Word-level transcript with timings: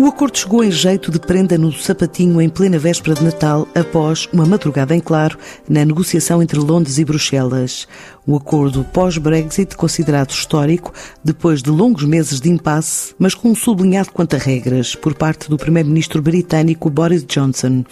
O 0.00 0.06
acordo 0.06 0.38
chegou 0.38 0.64
em 0.64 0.70
jeito 0.70 1.10
de 1.10 1.20
prenda 1.20 1.58
no 1.58 1.70
sapatinho 1.70 2.40
em 2.40 2.48
plena 2.48 2.78
véspera 2.78 3.14
de 3.14 3.22
Natal, 3.22 3.68
após 3.74 4.26
uma 4.32 4.46
madrugada 4.46 4.96
em 4.96 4.98
claro 4.98 5.36
na 5.68 5.84
negociação 5.84 6.42
entre 6.42 6.58
Londres 6.58 6.96
e 6.96 7.04
Bruxelas. 7.04 7.86
O 8.26 8.34
acordo 8.34 8.82
pós-Brexit, 8.82 9.76
considerado 9.76 10.30
histórico, 10.30 10.90
depois 11.22 11.62
de 11.62 11.68
longos 11.68 12.04
meses 12.04 12.40
de 12.40 12.48
impasse, 12.48 13.14
mas 13.18 13.34
com 13.34 13.50
um 13.50 13.54
sublinhado 13.54 14.10
quanto 14.10 14.36
a 14.36 14.38
regras 14.38 14.94
por 14.94 15.12
parte 15.12 15.50
do 15.50 15.58
primeiro-ministro 15.58 16.22
britânico 16.22 16.88
Boris 16.88 17.22
Johnson. 17.26 17.84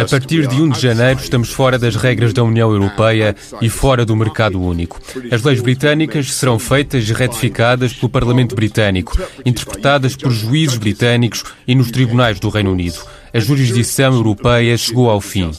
A 0.00 0.04
partir 0.04 0.48
de 0.48 0.60
1 0.60 0.70
de 0.70 0.80
janeiro, 0.80 1.20
estamos 1.20 1.50
fora 1.50 1.78
das 1.78 1.94
regras 1.94 2.32
da 2.32 2.42
União 2.42 2.72
Europeia 2.72 3.36
e 3.60 3.68
fora 3.68 4.04
do 4.04 4.16
mercado 4.16 4.60
único. 4.60 5.00
As 5.30 5.44
leis 5.44 5.60
britânicas 5.60 6.34
serão 6.34 6.58
feitas 6.58 7.08
e 7.08 7.12
retificadas 7.12 7.92
pelo 7.92 8.10
Parlamento 8.10 8.56
Britânico, 8.56 9.16
interpretadas 9.46 10.16
por 10.16 10.32
juízes 10.32 10.78
britânicos 10.78 11.11
e 11.66 11.74
nos 11.74 11.90
tribunais 11.90 12.38
do 12.40 12.48
Reino 12.48 12.72
Unido 12.72 13.00
a 13.32 13.38
jurisdição 13.40 14.14
europeia 14.14 14.76
chegou 14.76 15.08
ao 15.08 15.20
fim. 15.20 15.50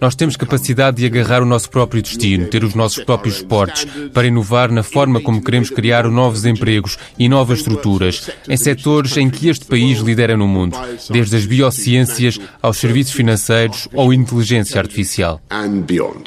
Nós 0.00 0.14
temos 0.14 0.36
capacidade 0.36 0.98
de 0.98 1.06
agarrar 1.06 1.42
o 1.42 1.46
nosso 1.46 1.70
próprio 1.70 2.02
destino, 2.02 2.46
ter 2.48 2.64
os 2.64 2.74
nossos 2.74 3.04
próprios 3.04 3.36
esportes, 3.36 3.86
para 4.12 4.26
inovar 4.26 4.70
na 4.72 4.82
forma 4.82 5.20
como 5.20 5.42
queremos 5.42 5.70
criar 5.70 6.08
novos 6.08 6.44
empregos 6.44 6.98
e 7.18 7.28
novas 7.28 7.58
estruturas, 7.58 8.30
em 8.48 8.56
setores 8.56 9.16
em 9.16 9.30
que 9.30 9.48
este 9.48 9.64
país 9.66 9.98
lidera 10.00 10.36
no 10.36 10.48
mundo, 10.48 10.76
desde 11.10 11.36
as 11.36 11.46
biociências 11.46 12.38
aos 12.60 12.78
serviços 12.78 13.12
financeiros 13.12 13.88
ou 13.92 14.12
inteligência 14.12 14.80
artificial. 14.80 15.40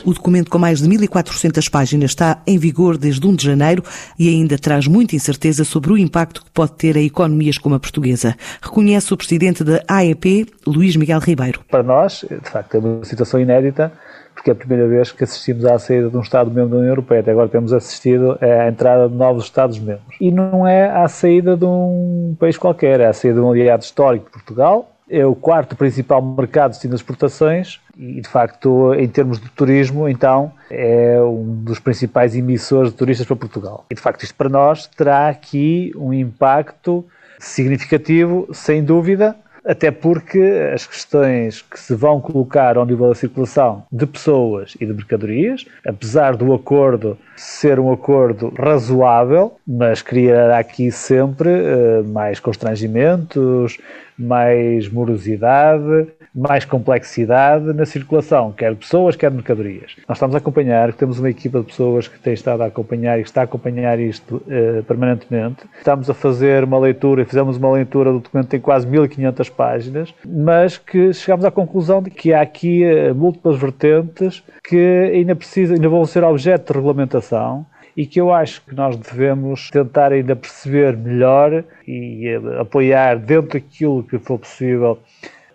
O 0.05 0.13
documento 0.13 0.49
com 0.49 0.59
mais 0.59 0.79
de 0.79 0.87
1.400 0.87 1.69
páginas 1.69 2.11
está 2.11 2.41
em 2.45 2.57
vigor 2.57 2.97
desde 2.97 3.25
1 3.25 3.35
de 3.35 3.45
janeiro 3.45 3.83
e 4.17 4.29
ainda 4.29 4.57
traz 4.57 4.87
muita 4.87 5.15
incerteza 5.15 5.63
sobre 5.63 5.91
o 5.93 5.97
impacto 5.97 6.43
que 6.43 6.51
pode 6.51 6.73
ter 6.73 6.95
a 6.95 7.01
economias 7.01 7.57
como 7.57 7.75
a 7.75 7.79
portuguesa. 7.79 8.35
Reconhece 8.61 9.13
o 9.13 9.17
presidente 9.17 9.63
da 9.63 9.83
AEP, 9.87 10.45
Luís 10.65 10.92
Luís 10.93 10.95
Miguel 10.95 11.19
Ribeiro. 11.19 11.61
Para 11.69 11.83
nós, 11.83 12.25
de 12.29 12.49
facto, 12.49 12.75
é 12.75 12.79
uma 12.79 13.03
situação 13.03 13.39
inédita, 13.39 13.91
porque 14.33 14.49
é 14.49 14.53
a 14.53 14.55
primeira 14.55 14.87
vez 14.87 15.11
que 15.11 15.23
assistimos 15.23 15.65
à 15.65 15.77
saída 15.77 16.09
de 16.09 16.17
um 16.17 16.21
Estado-membro 16.21 16.71
da 16.71 16.77
União 16.77 16.89
Europeia. 16.89 17.21
Até 17.21 17.31
agora 17.31 17.47
temos 17.49 17.73
assistido 17.73 18.37
à 18.41 18.67
entrada 18.67 19.09
de 19.09 19.15
novos 19.15 19.45
Estados-membros. 19.45 20.15
E 20.19 20.31
não 20.31 20.67
é 20.67 20.89
à 20.89 21.07
saída 21.07 21.55
de 21.57 21.65
um 21.65 22.35
país 22.39 22.57
qualquer, 22.57 22.99
é 22.99 23.07
à 23.07 23.13
saída 23.13 23.39
de 23.39 23.45
um 23.45 23.51
aliado 23.51 23.83
histórico 23.83 24.25
de 24.25 24.31
Portugal, 24.31 24.89
é 25.09 25.25
o 25.25 25.35
quarto 25.35 25.75
principal 25.75 26.21
mercado 26.21 26.71
de 26.71 26.75
destino 26.75 26.95
de 26.95 27.01
exportações 27.01 27.79
e, 27.97 28.21
de 28.21 28.27
facto, 28.27 28.93
em 28.95 29.07
termos 29.07 29.39
de 29.39 29.49
turismo, 29.49 30.07
então, 30.07 30.51
é 30.71 31.21
um 31.21 31.63
dos 31.63 31.79
principais 31.79 32.35
emissores 32.35 32.91
de 32.91 32.97
turistas 32.97 33.27
para 33.27 33.35
Portugal. 33.35 33.85
E, 33.91 33.95
de 33.95 34.01
facto, 34.01 34.23
isto 34.23 34.33
para 34.35 34.49
nós 34.49 34.87
terá 34.87 35.27
aqui 35.27 35.91
um 35.95 36.13
impacto 36.13 37.05
significativo, 37.37 38.47
sem 38.53 38.83
dúvida, 38.83 39.35
até 39.65 39.91
porque 39.91 40.39
as 40.73 40.85
questões 40.85 41.61
que 41.61 41.79
se 41.79 41.95
vão 41.95 42.19
colocar 42.19 42.77
ao 42.77 42.85
nível 42.85 43.09
da 43.09 43.15
circulação 43.15 43.83
de 43.91 44.05
pessoas 44.05 44.75
e 44.79 44.85
de 44.85 44.93
mercadorias, 44.93 45.65
apesar 45.87 46.35
do 46.35 46.53
acordo 46.53 47.17
ser 47.35 47.79
um 47.79 47.91
acordo 47.91 48.53
razoável, 48.57 49.55
mas 49.65 50.01
criará 50.01 50.59
aqui 50.59 50.91
sempre 50.91 51.49
uh, 51.49 52.03
mais 52.05 52.39
constrangimentos, 52.39 53.77
mais 54.17 54.89
morosidade, 54.89 56.07
mais 56.33 56.65
complexidade 56.65 57.73
na 57.73 57.85
circulação, 57.85 58.51
quer 58.51 58.75
pessoas, 58.75 59.15
quer 59.15 59.29
mercadorias. 59.29 59.95
Nós 60.07 60.17
estamos 60.17 60.35
a 60.35 60.39
acompanhar, 60.39 60.91
temos 60.93 61.19
uma 61.19 61.29
equipa 61.29 61.59
de 61.59 61.65
pessoas 61.65 62.07
que 62.07 62.19
tem 62.19 62.33
estado 62.33 62.61
a 62.61 62.65
acompanhar 62.65 63.19
e 63.19 63.23
que 63.23 63.29
está 63.29 63.41
a 63.41 63.43
acompanhar 63.43 63.99
isto 63.99 64.37
uh, 64.37 64.83
permanentemente. 64.83 65.63
Estamos 65.77 66.09
a 66.09 66.13
fazer 66.13 66.63
uma 66.63 66.79
leitura, 66.79 67.25
fizemos 67.25 67.57
uma 67.57 67.71
leitura 67.71 68.11
do 68.11 68.19
documento 68.19 68.45
que 68.45 68.51
tem 68.51 68.59
quase 68.59 68.87
1500 68.87 69.49
páginas, 69.49 70.13
mas 70.25 70.77
que 70.77 71.13
chegamos 71.13 71.45
à 71.45 71.51
conclusão 71.51 72.01
de 72.01 72.09
que 72.09 72.33
há 72.33 72.41
aqui 72.41 72.83
uh, 72.83 73.13
múltiplas 73.13 73.59
vertentes 73.59 74.43
que 74.63 75.11
ainda, 75.13 75.35
precisa, 75.35 75.75
ainda 75.75 75.89
vão 75.89 76.05
ser 76.05 76.23
objeto 76.23 76.71
de 76.71 76.79
regulamentação 76.79 77.65
e 77.95 78.05
que 78.05 78.19
eu 78.19 78.33
acho 78.33 78.61
que 78.65 78.75
nós 78.75 78.97
devemos 78.97 79.69
tentar 79.69 80.11
ainda 80.11 80.35
perceber 80.35 80.97
melhor 80.97 81.63
e 81.87 82.35
uh, 82.35 82.61
apoiar 82.61 83.17
dentro 83.17 83.53
daquilo 83.53 84.03
que 84.03 84.17
for 84.19 84.39
possível 84.39 84.99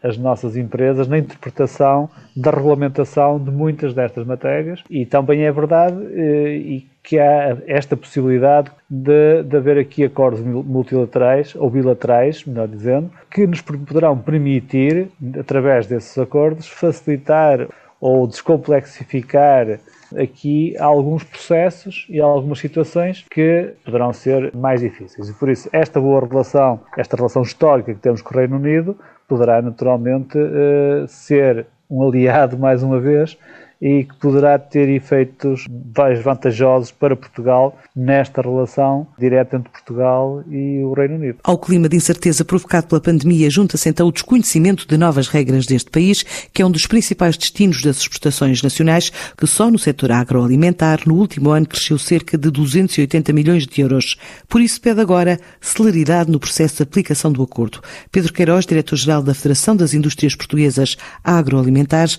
as 0.03 0.17
nossas 0.17 0.57
empresas 0.57 1.09
na 1.09 1.19
interpretação 1.19 2.09
da 2.37 2.51
regulamentação 2.51 3.39
de 3.39 3.51
muitas 3.51 3.95
destas 3.95 4.27
matérias. 4.27 4.83
E 4.89 5.05
também 5.05 5.43
é 5.43 5.53
verdade 5.53 5.97
eh, 6.13 6.55
e 6.57 6.87
que 7.03 7.19
há 7.19 7.57
esta 7.67 7.97
possibilidade 7.97 8.71
de, 8.89 9.43
de 9.43 9.57
haver 9.57 9.79
aqui 9.79 10.05
acordos 10.05 10.41
multilaterais 10.41 11.55
ou 11.57 11.71
bilaterais, 11.71 12.45
melhor 12.45 12.69
dizendo, 12.69 13.11
que 13.31 13.47
nos 13.47 13.61
poderão 13.61 14.17
permitir, 14.17 15.09
através 15.39 15.87
desses 15.87 16.17
acordos, 16.19 16.69
facilitar 16.69 17.67
ou 18.01 18.27
descomplexificar 18.27 19.81
aqui 20.17 20.77
alguns 20.79 21.25
processos 21.25 22.07
e 22.09 22.21
algumas 22.21 22.59
situações 22.59 23.25
que 23.31 23.75
poderão 23.85 24.13
ser 24.13 24.55
mais 24.55 24.81
difíceis. 24.81 25.29
E 25.29 25.35
por 25.35 25.49
isso, 25.49 25.69
esta 25.73 26.01
boa 26.01 26.27
relação, 26.27 26.81
esta 26.97 27.17
relação 27.17 27.43
histórica 27.43 27.95
que 27.95 28.01
temos 28.01 28.23
com 28.23 28.35
o 28.35 28.39
Reino 28.39 28.57
Unido, 28.57 28.99
poderá 29.27 29.61
naturalmente 29.61 30.39
uh, 30.39 31.07
ser 31.07 31.67
um 31.91 32.07
aliado, 32.07 32.59
mais 32.59 32.83
uma 32.83 33.01
vez, 33.01 33.39
e 33.81 34.05
que 34.05 34.15
poderá 34.17 34.59
ter 34.59 34.89
efeitos 34.89 35.67
mais 35.97 36.23
vantajosos 36.23 36.91
para 36.91 37.17
Portugal 37.17 37.79
nesta 37.95 38.43
relação 38.43 39.07
direta 39.19 39.57
entre 39.57 39.71
Portugal 39.71 40.43
e 40.51 40.83
o 40.83 40.93
Reino 40.93 41.15
Unido. 41.15 41.39
Ao 41.45 41.59
clima 41.59 41.89
de 41.89 41.97
incerteza 41.97 42.45
provocado 42.45 42.89
pela 42.89 43.01
pandemia, 43.01 43.49
junta-se 43.49 43.89
então 43.89 44.09
o 44.09 44.13
desconhecimento 44.13 44.87
de 44.87 44.97
novas 44.97 45.29
regras 45.29 45.67
deste 45.67 45.91
país, 45.91 46.25
que 46.53 46.63
é 46.63 46.67
um 46.67 46.71
dos 46.71 46.87
principais 46.87 47.37
destinos 47.37 47.83
das 47.83 47.99
exportações 47.99 48.63
nacionais, 48.63 49.11
que 49.37 49.47
só 49.47 49.71
no 49.71 49.79
setor 49.79 50.11
agroalimentar, 50.13 51.01
no 51.07 51.15
último 51.15 51.51
ano, 51.51 51.67
cresceu 51.67 51.99
cerca 51.99 52.37
de 52.37 52.51
280 52.51 53.33
milhões 53.33 53.67
de 53.67 53.81
euros. 53.81 54.17
Por 54.49 54.61
isso 54.61 54.81
pede 54.81 55.01
agora 55.01 55.39
celeridade 55.61 56.31
no 56.31 56.41
processo 56.41 56.77
de 56.77 56.83
aplicação 56.83 57.33
do 57.33 57.43
acordo. 57.43 57.81
Pedro 58.11 58.33
Queiroz, 58.33 58.67
diretor-geral 58.67 59.23
da 59.23 59.35
Federação 59.35 59.77
das 59.77 59.95
Indústrias 59.95 60.35
Portuguesas 60.35 60.97
Agroalimentares, 61.23 62.19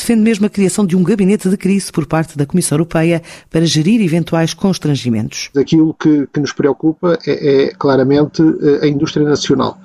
defende 0.00 0.22
mesmo 0.22 0.46
a 0.46 0.50
criação 0.50 0.84
de 0.84 0.96
um 0.96 1.02
gabinete 1.02 1.48
de 1.48 1.56
crise 1.56 1.92
por 1.92 2.06
parte 2.06 2.36
da 2.36 2.46
Comissão 2.46 2.76
Europeia 2.76 3.22
para 3.48 3.64
gerir 3.64 4.00
eventuais 4.00 4.54
constrangimentos. 4.54 5.50
Aquilo 5.56 5.94
que, 5.94 6.26
que 6.32 6.40
nos 6.40 6.52
preocupa 6.52 7.18
é, 7.26 7.64
é, 7.64 7.74
claramente 7.74 8.42
eh, 8.42 8.84
a 8.84 8.88
indústria 8.88 9.28
nacional. 9.28 9.78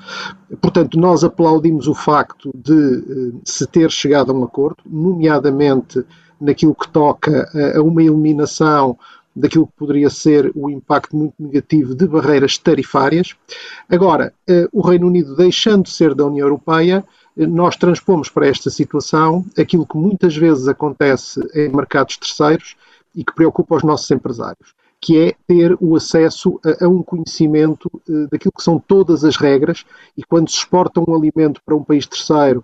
Portanto, 0.61 0.99
nós 0.99 1.23
aplaudimos 1.23 1.87
o 1.87 1.93
facto 1.93 2.51
de 2.55 2.73
eh, 2.73 3.39
se 3.43 3.67
ter 3.67 3.91
chegado 3.91 4.31
a 4.31 4.35
um 4.35 4.43
acordo, 4.43 4.77
nomeadamente 4.85 6.03
naquilo 6.39 6.75
que 6.75 6.87
toca 6.89 7.49
a 7.75 7.81
uma 7.81 8.03
eliminação 8.03 8.97
daquilo 9.35 9.67
que 9.67 9.73
poderia 9.73 10.09
ser 10.09 10.51
o 10.55 10.69
impacto 10.69 11.15
muito 11.15 11.35
negativo 11.37 11.93
de 11.93 12.07
barreiras 12.07 12.57
tarifárias. 12.57 13.35
Agora, 13.89 14.33
eh, 14.47 14.67
o 14.71 14.81
Reino 14.81 15.07
Unido, 15.07 15.35
deixando 15.35 15.83
de 15.83 15.91
ser 15.91 16.15
da 16.15 16.25
União 16.25 16.45
Europeia, 16.47 17.03
nós 17.35 17.75
transpomos 17.75 18.29
para 18.29 18.47
esta 18.47 18.69
situação 18.69 19.45
aquilo 19.57 19.85
que 19.85 19.97
muitas 19.97 20.35
vezes 20.35 20.67
acontece 20.67 21.41
em 21.53 21.69
mercados 21.69 22.17
terceiros 22.17 22.75
e 23.13 23.23
que 23.23 23.33
preocupa 23.33 23.75
os 23.75 23.83
nossos 23.83 24.09
empresários, 24.11 24.73
que 25.01 25.19
é 25.19 25.35
ter 25.45 25.75
o 25.81 25.95
acesso 25.95 26.59
a, 26.63 26.85
a 26.85 26.87
um 26.87 27.03
conhecimento 27.03 27.89
uh, 28.09 28.27
daquilo 28.29 28.53
que 28.55 28.63
são 28.63 28.79
todas 28.79 29.23
as 29.25 29.35
regras 29.35 29.85
e 30.17 30.23
quando 30.23 30.49
se 30.49 30.57
exporta 30.57 31.01
um 31.01 31.15
alimento 31.15 31.61
para 31.65 31.75
um 31.75 31.83
país 31.83 32.05
terceiro, 32.05 32.63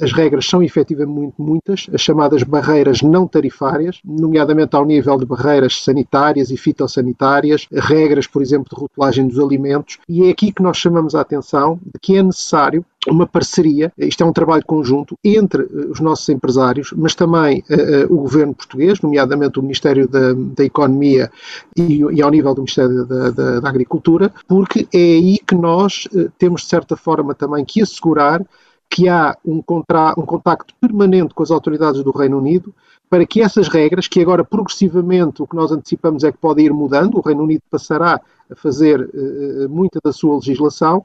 as 0.00 0.12
regras 0.12 0.46
são 0.46 0.62
efetivamente 0.62 1.34
muitas, 1.38 1.86
as 1.92 2.00
chamadas 2.00 2.42
barreiras 2.42 3.02
não 3.02 3.26
tarifárias, 3.26 4.00
nomeadamente 4.04 4.74
ao 4.74 4.84
nível 4.84 5.16
de 5.18 5.26
barreiras 5.26 5.82
sanitárias 5.82 6.50
e 6.50 6.56
fitossanitárias, 6.56 7.66
regras, 7.72 8.26
por 8.26 8.42
exemplo, 8.42 8.68
de 8.70 8.80
rotulagem 8.80 9.26
dos 9.26 9.38
alimentos, 9.38 9.98
e 10.08 10.24
é 10.24 10.30
aqui 10.30 10.52
que 10.52 10.62
nós 10.62 10.76
chamamos 10.76 11.14
a 11.14 11.20
atenção 11.20 11.78
de 11.84 11.98
que 12.00 12.16
é 12.16 12.22
necessário 12.22 12.84
uma 13.08 13.26
parceria, 13.26 13.92
isto 13.96 14.22
é 14.22 14.26
um 14.26 14.32
trabalho 14.32 14.64
conjunto 14.64 15.16
entre 15.24 15.62
eh, 15.62 15.66
os 15.90 16.00
nossos 16.00 16.28
empresários, 16.28 16.92
mas 16.94 17.14
também 17.14 17.64
uh, 17.70 18.12
o 18.12 18.18
governo 18.18 18.54
português, 18.54 19.00
nomeadamente 19.00 19.58
o 19.58 19.62
Ministério 19.62 20.06
da, 20.06 20.34
da 20.34 20.64
Economia 20.64 21.30
e, 21.74 22.02
e, 22.12 22.20
ao 22.20 22.30
nível 22.30 22.54
do 22.54 22.60
Ministério 22.60 23.06
da, 23.06 23.30
da, 23.30 23.60
da 23.60 23.68
Agricultura, 23.68 24.30
porque 24.46 24.86
é 24.92 24.98
aí 24.98 25.38
que 25.38 25.54
nós 25.54 26.06
uh, 26.12 26.30
temos, 26.38 26.62
de 26.62 26.68
certa 26.68 26.94
forma, 26.94 27.34
também 27.34 27.64
que 27.64 27.80
assegurar 27.80 28.44
que 28.90 29.08
há 29.08 29.38
um, 29.44 29.62
contra, 29.62 30.12
um 30.18 30.26
contacto 30.26 30.74
permanente 30.80 31.32
com 31.32 31.44
as 31.44 31.52
autoridades 31.52 32.02
do 32.02 32.10
Reino 32.10 32.38
Unido 32.38 32.74
para 33.08 33.24
que 33.24 33.40
essas 33.40 33.68
regras, 33.68 34.08
que 34.08 34.20
agora 34.20 34.44
progressivamente 34.44 35.42
o 35.42 35.46
que 35.46 35.56
nós 35.56 35.70
antecipamos 35.70 36.24
é 36.24 36.32
que 36.32 36.38
podem 36.38 36.66
ir 36.66 36.72
mudando, 36.72 37.16
o 37.16 37.20
Reino 37.20 37.42
Unido 37.42 37.62
passará 37.70 38.20
a 38.50 38.56
fazer 38.56 39.00
uh, 39.00 39.68
muita 39.68 40.00
da 40.02 40.12
sua 40.12 40.36
legislação, 40.36 41.02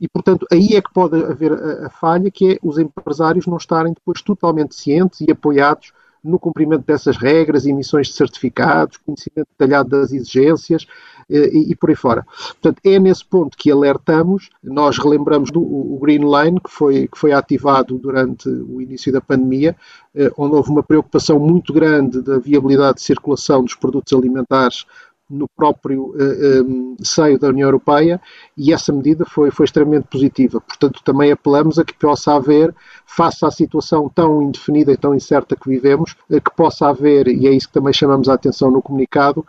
e, 0.00 0.08
portanto, 0.08 0.46
aí 0.50 0.74
é 0.74 0.82
que 0.82 0.92
pode 0.92 1.22
haver 1.22 1.52
a, 1.52 1.86
a, 1.86 1.90
falha, 1.90 2.30
que 2.30 2.52
é 2.52 2.58
os 2.62 2.78
empresários 2.78 3.46
não 3.46 3.56
estarem 3.56 3.92
depois 3.92 4.20
totalmente 4.22 4.74
cientes 4.74 5.20
e 5.20 5.30
apoiados 5.30 5.92
no 6.24 6.38
cumprimento 6.38 6.84
dessas 6.86 7.16
regras, 7.16 7.66
emissões 7.66 8.08
de 8.08 8.14
certificados, 8.14 8.96
conhecimento 8.96 9.48
detalhado 9.58 9.90
das 9.90 10.12
exigências 10.12 10.86
eh, 11.28 11.50
e, 11.52 11.72
e, 11.72 11.76
por 11.76 11.90
aí 11.90 11.96
fora. 11.96 12.26
Portanto, 12.60 12.80
é 12.82 12.98
nesse 12.98 13.24
ponto 13.24 13.56
que 13.56 13.70
alertamos. 13.70 14.48
Nós 14.62 14.98
relembramos 14.98 15.50
do, 15.50 15.60
o 15.60 15.98
Green 16.00 16.22
Line, 16.22 16.58
que 16.60 16.70
foi, 16.70 17.06
que 17.08 17.18
foi 17.18 17.32
ativado 17.32 17.98
durante 17.98 18.48
o 18.48 18.80
início 18.80 19.12
da 19.12 19.20
pandemia, 19.20 19.76
eh, 20.14 20.32
onde 20.36 20.54
houve 20.54 20.70
uma 20.70 20.82
preocupação 20.82 21.38
muito 21.38 21.72
grande 21.72 22.22
da 22.22 22.38
viabilidade 22.38 22.96
de 22.96 23.02
circulação 23.02 23.62
dos 23.62 23.74
produtos 23.74 24.12
alimentares 24.12 24.86
no 25.28 25.48
próprio 25.48 26.10
uh, 26.10 26.16
eh, 26.20 26.62
um, 26.62 26.96
seio 27.02 27.38
da 27.38 27.48
União 27.48 27.66
Europeia 27.66 28.20
e 28.56 28.72
essa 28.72 28.92
medida 28.92 29.24
foi, 29.24 29.50
foi 29.50 29.64
extremamente 29.64 30.06
positiva. 30.08 30.60
Portanto, 30.60 31.00
também 31.02 31.32
apelamos 31.32 31.78
a 31.78 31.84
que 31.84 31.94
possa 31.94 32.34
haver, 32.34 32.74
face 33.06 33.44
à 33.44 33.50
situação 33.50 34.08
tão 34.08 34.42
indefinida 34.42 34.92
e 34.92 34.96
tão 34.96 35.14
incerta 35.14 35.56
que 35.56 35.68
vivemos, 35.68 36.14
que 36.28 36.56
possa 36.56 36.88
haver, 36.88 37.26
e 37.28 37.46
é 37.46 37.50
isso 37.50 37.68
que 37.68 37.74
também 37.74 37.92
chamamos 37.92 38.28
a 38.28 38.34
atenção 38.34 38.70
no 38.70 38.82
comunicado, 38.82 39.46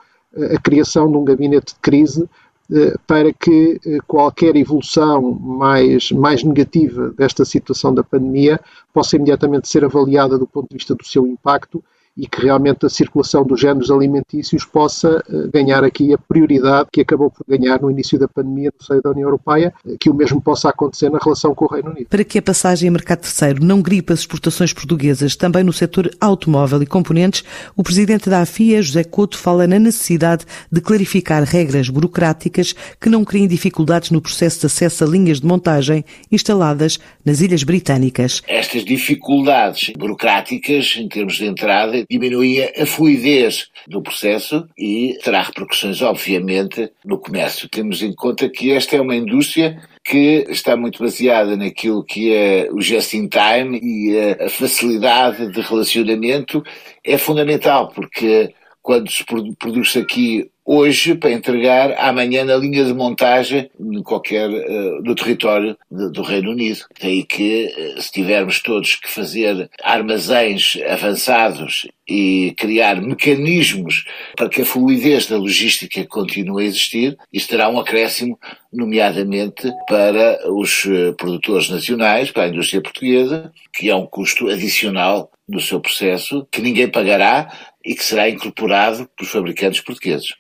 a 0.53 0.59
criação 0.59 1.09
de 1.09 1.17
um 1.17 1.23
gabinete 1.23 1.73
de 1.73 1.79
crise 1.79 2.29
eh, 2.71 2.95
para 3.05 3.31
que 3.31 3.79
eh, 3.85 3.99
qualquer 4.07 4.55
evolução 4.55 5.21
mais, 5.33 6.11
mais 6.11 6.43
negativa 6.43 7.11
desta 7.11 7.45
situação 7.45 7.93
da 7.93 8.03
pandemia 8.03 8.59
possa 8.91 9.17
imediatamente 9.17 9.67
ser 9.69 9.85
avaliada 9.85 10.35
do 10.39 10.47
ponto 10.47 10.69
de 10.69 10.75
vista 10.75 10.95
do 10.95 11.05
seu 11.05 11.27
impacto 11.27 11.83
e 12.17 12.27
que 12.27 12.41
realmente 12.41 12.85
a 12.85 12.89
circulação 12.89 13.43
dos 13.43 13.59
géneros 13.59 13.91
alimentícios 13.91 14.63
possa 14.63 15.21
eh, 15.29 15.49
ganhar 15.53 15.83
aqui 15.83 16.13
a 16.13 16.17
prioridade 16.17 16.87
que 16.91 17.01
acabou 17.01 17.29
por 17.29 17.45
ganhar 17.47 17.81
no 17.81 17.91
início 17.91 18.17
da 18.17 18.27
pandemia 18.27 18.71
no 18.77 18.85
seio 18.85 19.01
da 19.01 19.11
União 19.11 19.27
Europeia, 19.27 19.73
eh, 19.85 19.95
que 19.99 20.09
o 20.09 20.13
mesmo 20.13 20.41
possa 20.41 20.69
acontecer 20.69 21.09
na 21.09 21.19
relação 21.21 21.53
com 21.53 21.65
o 21.65 21.67
Reino 21.67 21.91
Unido. 21.91 22.07
Para 22.07 22.23
que 22.23 22.39
a 22.39 22.41
passagem 22.41 22.87
a 22.87 22.91
mercado 22.91 23.21
terceiro 23.21 23.63
não 23.63 23.81
gripe 23.81 24.13
as 24.13 24.19
exportações 24.19 24.71
portuguesas 24.71 25.35
também 25.35 25.63
no 25.63 25.73
setor 25.73 26.09
automóvel 26.21 26.81
e 26.81 26.85
componentes, 26.85 27.43
o 27.75 27.83
presidente 27.83 28.29
da 28.29 28.41
AFIA, 28.41 28.81
José 28.81 29.03
Couto, 29.03 29.37
fala 29.37 29.67
na 29.67 29.77
necessidade 29.77 30.45
de 30.71 30.79
clarificar 30.79 31.43
regras 31.43 31.89
burocráticas 31.89 32.73
que 32.99 33.09
não 33.09 33.25
criem 33.25 33.47
dificuldades 33.47 34.11
no 34.11 34.21
processo 34.21 34.61
de 34.61 34.65
acesso 34.67 35.03
a 35.03 35.07
linhas 35.07 35.41
de 35.41 35.47
montagem 35.47 36.05
instaladas 36.31 36.97
nas 37.25 37.41
Ilhas 37.41 37.63
Britânicas. 37.63 38.41
Estas 38.47 38.85
dificuldades 38.85 39.91
burocráticas, 39.97 40.95
em 40.97 41.09
termos 41.09 41.35
de 41.35 41.45
entrada, 41.45 42.04
diminuía 42.09 42.71
a 42.77 42.85
fluidez 42.85 43.69
do 43.87 44.01
processo 44.01 44.67
e 44.77 45.17
terá 45.23 45.41
repercussões, 45.41 46.01
obviamente, 46.01 46.91
no 47.03 47.19
comércio. 47.19 47.69
Temos 47.69 48.01
em 48.01 48.13
conta 48.13 48.49
que 48.49 48.71
esta 48.71 48.95
é 48.95 49.01
uma 49.01 49.15
indústria 49.15 49.81
que 50.03 50.45
está 50.49 50.77
muito 50.77 51.03
baseada 51.03 51.57
naquilo 51.57 52.03
que 52.03 52.33
é 52.33 52.69
o 52.71 52.81
just-in-time 52.81 53.79
e 53.81 54.17
a 54.39 54.49
facilidade 54.49 55.51
de 55.51 55.61
relacionamento 55.61 56.63
é 57.03 57.17
fundamental, 57.17 57.89
porque 57.89 58.53
quando 58.81 59.09
se 59.09 59.25
produz 59.25 59.97
aqui 59.97 60.49
hoje 60.65 61.13
para 61.13 61.31
entregar 61.31 61.93
amanhã 61.99 62.43
na 62.43 62.55
linha 62.55 62.83
de 62.83 62.93
montagem 62.93 63.69
em 63.79 64.01
qualquer 64.01 64.49
uh, 64.49 65.03
no 65.03 65.13
território 65.13 65.77
de, 65.91 66.11
do 66.11 66.23
Reino 66.23 66.51
Unido. 66.51 66.79
Daí 66.99 67.23
que 67.23 67.67
uh, 67.67 68.01
se 68.01 68.11
tivermos 68.11 68.59
todos 68.59 68.95
que 68.95 69.07
fazer 69.07 69.69
armazéns 69.83 70.77
avançados 70.89 71.87
e 72.09 72.53
criar 72.57 72.99
mecanismos 72.99 74.05
para 74.35 74.49
que 74.49 74.63
a 74.63 74.65
fluidez 74.65 75.27
da 75.27 75.37
logística 75.37 76.03
continue 76.05 76.63
a 76.63 76.67
existir, 76.67 77.15
isto 77.31 77.49
terá 77.49 77.69
um 77.69 77.79
acréscimo, 77.79 78.39
nomeadamente 78.73 79.71
para 79.87 80.51
os 80.51 80.83
uh, 80.85 81.13
produtores 81.13 81.69
nacionais, 81.69 82.31
para 82.31 82.43
a 82.43 82.47
indústria 82.47 82.81
portuguesa, 82.81 83.51
que 83.71 83.89
é 83.89 83.95
um 83.95 84.07
custo 84.07 84.49
adicional 84.49 85.31
no 85.47 85.59
seu 85.59 85.79
processo, 85.79 86.47
que 86.51 86.59
ninguém 86.59 86.87
pagará 86.87 87.51
e 87.85 87.93
que 87.93 88.03
será 88.03 88.27
incorporado 88.27 89.07
pelos 89.15 89.31
fabricantes 89.31 89.79
portugueses 89.79 90.33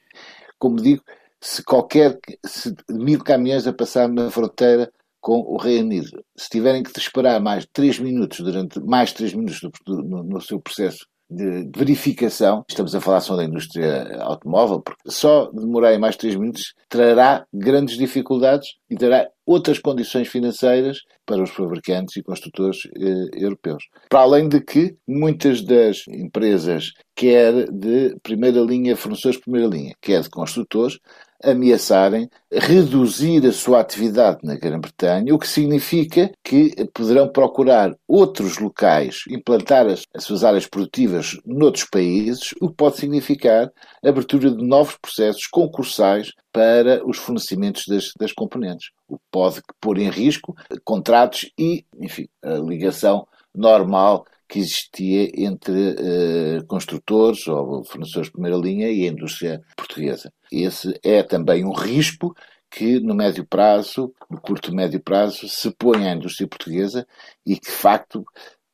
como 0.65 0.81
digo, 0.81 1.03
se 1.39 1.63
qualquer 1.63 2.17
se 2.43 2.73
mil 2.89 3.23
caminhões 3.23 3.67
a 3.67 3.73
passar 3.73 4.09
na 4.09 4.31
fronteira 4.31 4.91
com 5.21 5.41
o 5.41 5.57
Reino 5.57 5.85
Unido, 5.85 6.25
se 6.35 6.49
tiverem 6.49 6.81
que 6.81 6.99
esperar 6.99 7.39
mais 7.39 7.67
3 7.71 7.99
minutos, 7.99 8.39
durante 8.39 8.79
mais 8.79 9.13
3 9.13 9.35
minutos 9.35 9.61
no, 9.85 10.23
no 10.23 10.41
seu 10.41 10.59
processo 10.59 11.05
de 11.29 11.69
verificação, 11.75 12.63
estamos 12.69 12.93
a 12.93 13.01
falar 13.01 13.19
só 13.19 13.35
da 13.35 13.43
indústria 13.43 14.17
automóvel, 14.21 14.81
porque 14.81 15.09
só 15.09 15.49
demorar 15.51 15.97
mais 15.97 16.15
3 16.15 16.35
minutos 16.35 16.73
trará 16.87 17.45
grandes 17.53 17.97
dificuldades 17.97 18.75
e 18.89 18.95
terá 18.95 19.27
outras 19.45 19.79
condições 19.79 20.27
financeiras 20.27 20.99
para 21.25 21.41
os 21.41 21.49
fabricantes 21.49 22.15
e 22.15 22.23
construtores 22.23 22.79
eh, 22.95 23.29
europeus. 23.33 23.83
Para 24.09 24.21
além 24.21 24.47
de 24.47 24.61
que 24.61 24.95
muitas 25.07 25.61
das 25.61 26.07
empresas, 26.07 26.91
quer 27.15 27.71
de 27.71 28.15
primeira 28.21 28.61
linha, 28.61 28.95
fornecedores 28.95 29.37
de 29.37 29.43
primeira 29.43 29.67
linha, 29.67 29.95
quer 30.01 30.21
de 30.21 30.29
construtores, 30.29 30.99
ameaçarem 31.45 32.29
reduzir 32.51 33.45
a 33.45 33.51
sua 33.51 33.79
atividade 33.79 34.39
na 34.43 34.55
Grã-Bretanha, 34.55 35.33
o 35.33 35.39
que 35.39 35.47
significa 35.47 36.31
que 36.43 36.73
poderão 36.93 37.27
procurar 37.27 37.95
outros 38.07 38.57
locais, 38.57 39.23
implantar 39.29 39.87
as, 39.87 40.03
as 40.13 40.23
suas 40.23 40.43
áreas 40.43 40.65
produtivas 40.65 41.37
noutros 41.45 41.85
países, 41.85 42.53
o 42.61 42.69
que 42.69 42.75
pode 42.75 42.97
significar 42.97 43.71
a 44.03 44.09
abertura 44.09 44.51
de 44.51 44.63
novos 44.63 44.97
processos 44.97 45.47
concursais 45.47 46.31
para 46.51 47.05
os 47.05 47.17
fornecimentos 47.17 47.83
das, 47.87 48.11
das 48.17 48.31
componentes, 48.31 48.89
o 49.07 49.17
que 49.17 49.23
pode 49.31 49.61
pôr 49.81 49.97
em 49.97 50.09
risco 50.09 50.55
contratos 50.83 51.49
e, 51.57 51.85
enfim, 51.99 52.27
a 52.43 52.53
ligação 52.53 53.27
normal 53.53 54.25
que 54.47 54.59
existia 54.59 55.31
entre 55.35 55.71
uh, 55.71 56.65
construtores 56.67 57.47
ou 57.47 57.83
fornecedores 57.83 58.27
de 58.27 58.33
primeira 58.33 58.57
linha 58.57 58.89
e 58.89 59.05
a 59.05 59.11
indústria 59.11 59.61
portuguesa. 59.75 60.31
Esse 60.55 60.97
é 61.03 61.21
também 61.21 61.65
um 61.65 61.73
risco 61.73 62.33
que 62.71 62.99
no 63.01 63.13
médio 63.13 63.45
prazo, 63.45 64.13
no 64.29 64.39
curto 64.39 64.71
e 64.71 64.75
médio 64.75 65.01
prazo, 65.01 65.49
se 65.49 65.69
põe 65.71 66.07
à 66.07 66.13
indústria 66.13 66.47
portuguesa 66.47 67.05
e 67.45 67.57
que 67.57 67.65
de 67.67 67.71
facto 67.71 68.25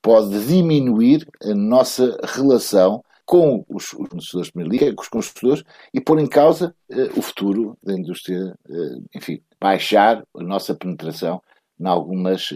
pode 0.01 0.45
diminuir 0.45 1.27
a 1.43 1.55
nossa 1.55 2.19
relação 2.23 3.03
com 3.25 3.65
os, 3.67 3.85
fornecedores 3.85 4.47
de 4.47 4.53
primeira 4.53 4.93
com 4.93 5.01
os 5.01 5.07
construtores 5.07 5.63
e 5.93 5.99
pôr 5.99 6.19
em 6.19 6.27
causa 6.27 6.75
uh, 6.91 7.19
o 7.19 7.21
futuro 7.21 7.77
da 7.81 7.93
indústria, 7.93 8.55
uh, 8.69 9.03
enfim, 9.15 9.41
baixar 9.59 10.23
a 10.35 10.43
nossa 10.43 10.75
penetração 10.75 11.41
em 11.79 11.87
algumas 11.87 12.49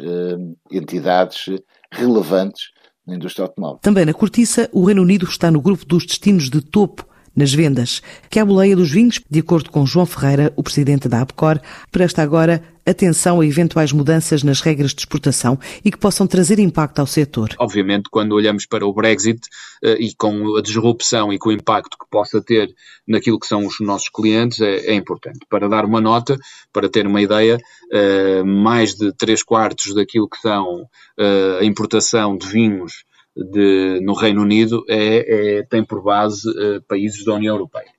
entidades 0.72 1.46
relevantes 1.92 2.70
na 3.08 3.16
indústria 3.16 3.46
automóvel. 3.46 3.80
Também 3.82 4.06
na 4.06 4.14
cortiça, 4.14 4.70
o 4.72 4.86
Reino 4.86 5.02
Unido 5.02 5.26
está 5.26 5.50
no 5.50 5.60
grupo 5.60 5.84
dos 5.84 6.06
destinos 6.06 6.48
de 6.48 6.62
topo 6.62 7.08
nas 7.36 7.54
vendas, 7.54 8.02
que 8.30 8.40
é 8.40 8.42
a 8.42 8.46
boleia 8.46 8.76
dos 8.76 8.92
vinhos, 8.92 9.22
de 9.30 9.40
acordo 9.40 9.70
com 9.70 9.86
João 9.86 10.06
Ferreira, 10.06 10.54
o 10.56 10.64
presidente 10.64 11.10
da 11.10 11.22
APCOR, 11.22 11.60
presta 11.92 12.22
agora 12.22 12.64
atenção 12.86 13.42
a 13.42 13.46
eventuais 13.46 13.92
mudanças 13.92 14.44
nas 14.44 14.62
regras 14.62 14.94
de 14.94 15.02
exportação 15.02 15.60
e 15.84 15.92
que 15.92 15.98
possam 15.98 16.28
trazer 16.28 16.60
impacto 16.60 17.00
ao 17.00 17.08
setor. 17.08 17.56
Obviamente, 17.58 18.10
quando 18.12 18.34
olhamos 18.34 18.66
para 18.66 18.86
o 18.86 18.94
Brexit 18.94 19.42
uh, 19.84 20.00
e 20.00 20.14
com 20.16 20.56
a 20.56 20.62
disrupção 20.62 21.34
e 21.34 21.40
com 21.40 21.50
o 21.50 21.52
impacto 21.52 21.98
que 21.98 22.10
possa 22.10 22.42
ter 22.42 22.74
naquilo 23.08 23.40
que 23.40 23.48
são 23.48 23.66
os 23.66 23.80
nossos 23.80 24.10
clientes, 24.10 24.62
é, 24.62 24.92
é 24.92 24.94
importante. 24.94 25.40
Para 25.50 25.68
dar 25.68 25.84
uma 25.84 26.00
nota, 26.00 26.38
para 26.72 26.88
ter 26.88 27.08
uma 27.08 27.22
ideia, 27.22 27.58
uh, 27.58 28.46
mais 28.46 28.94
de 28.94 29.12
3 29.14 29.42
quartos 29.42 29.94
daquilo 29.96 30.30
que 30.30 30.38
são 30.38 30.82
uh, 30.84 31.60
a 31.60 31.66
importação 31.66 32.38
de 32.38 32.48
vinhos 32.48 33.04
de, 33.36 34.00
no 34.02 34.14
Reino 34.14 34.42
Unido 34.42 34.84
é, 34.88 35.58
é 35.60 35.64
tem 35.64 35.84
por 35.84 36.02
base 36.02 36.50
uh, 36.50 36.82
países 36.88 37.24
da 37.26 37.34
União 37.34 37.56
Europeia. 37.56 37.92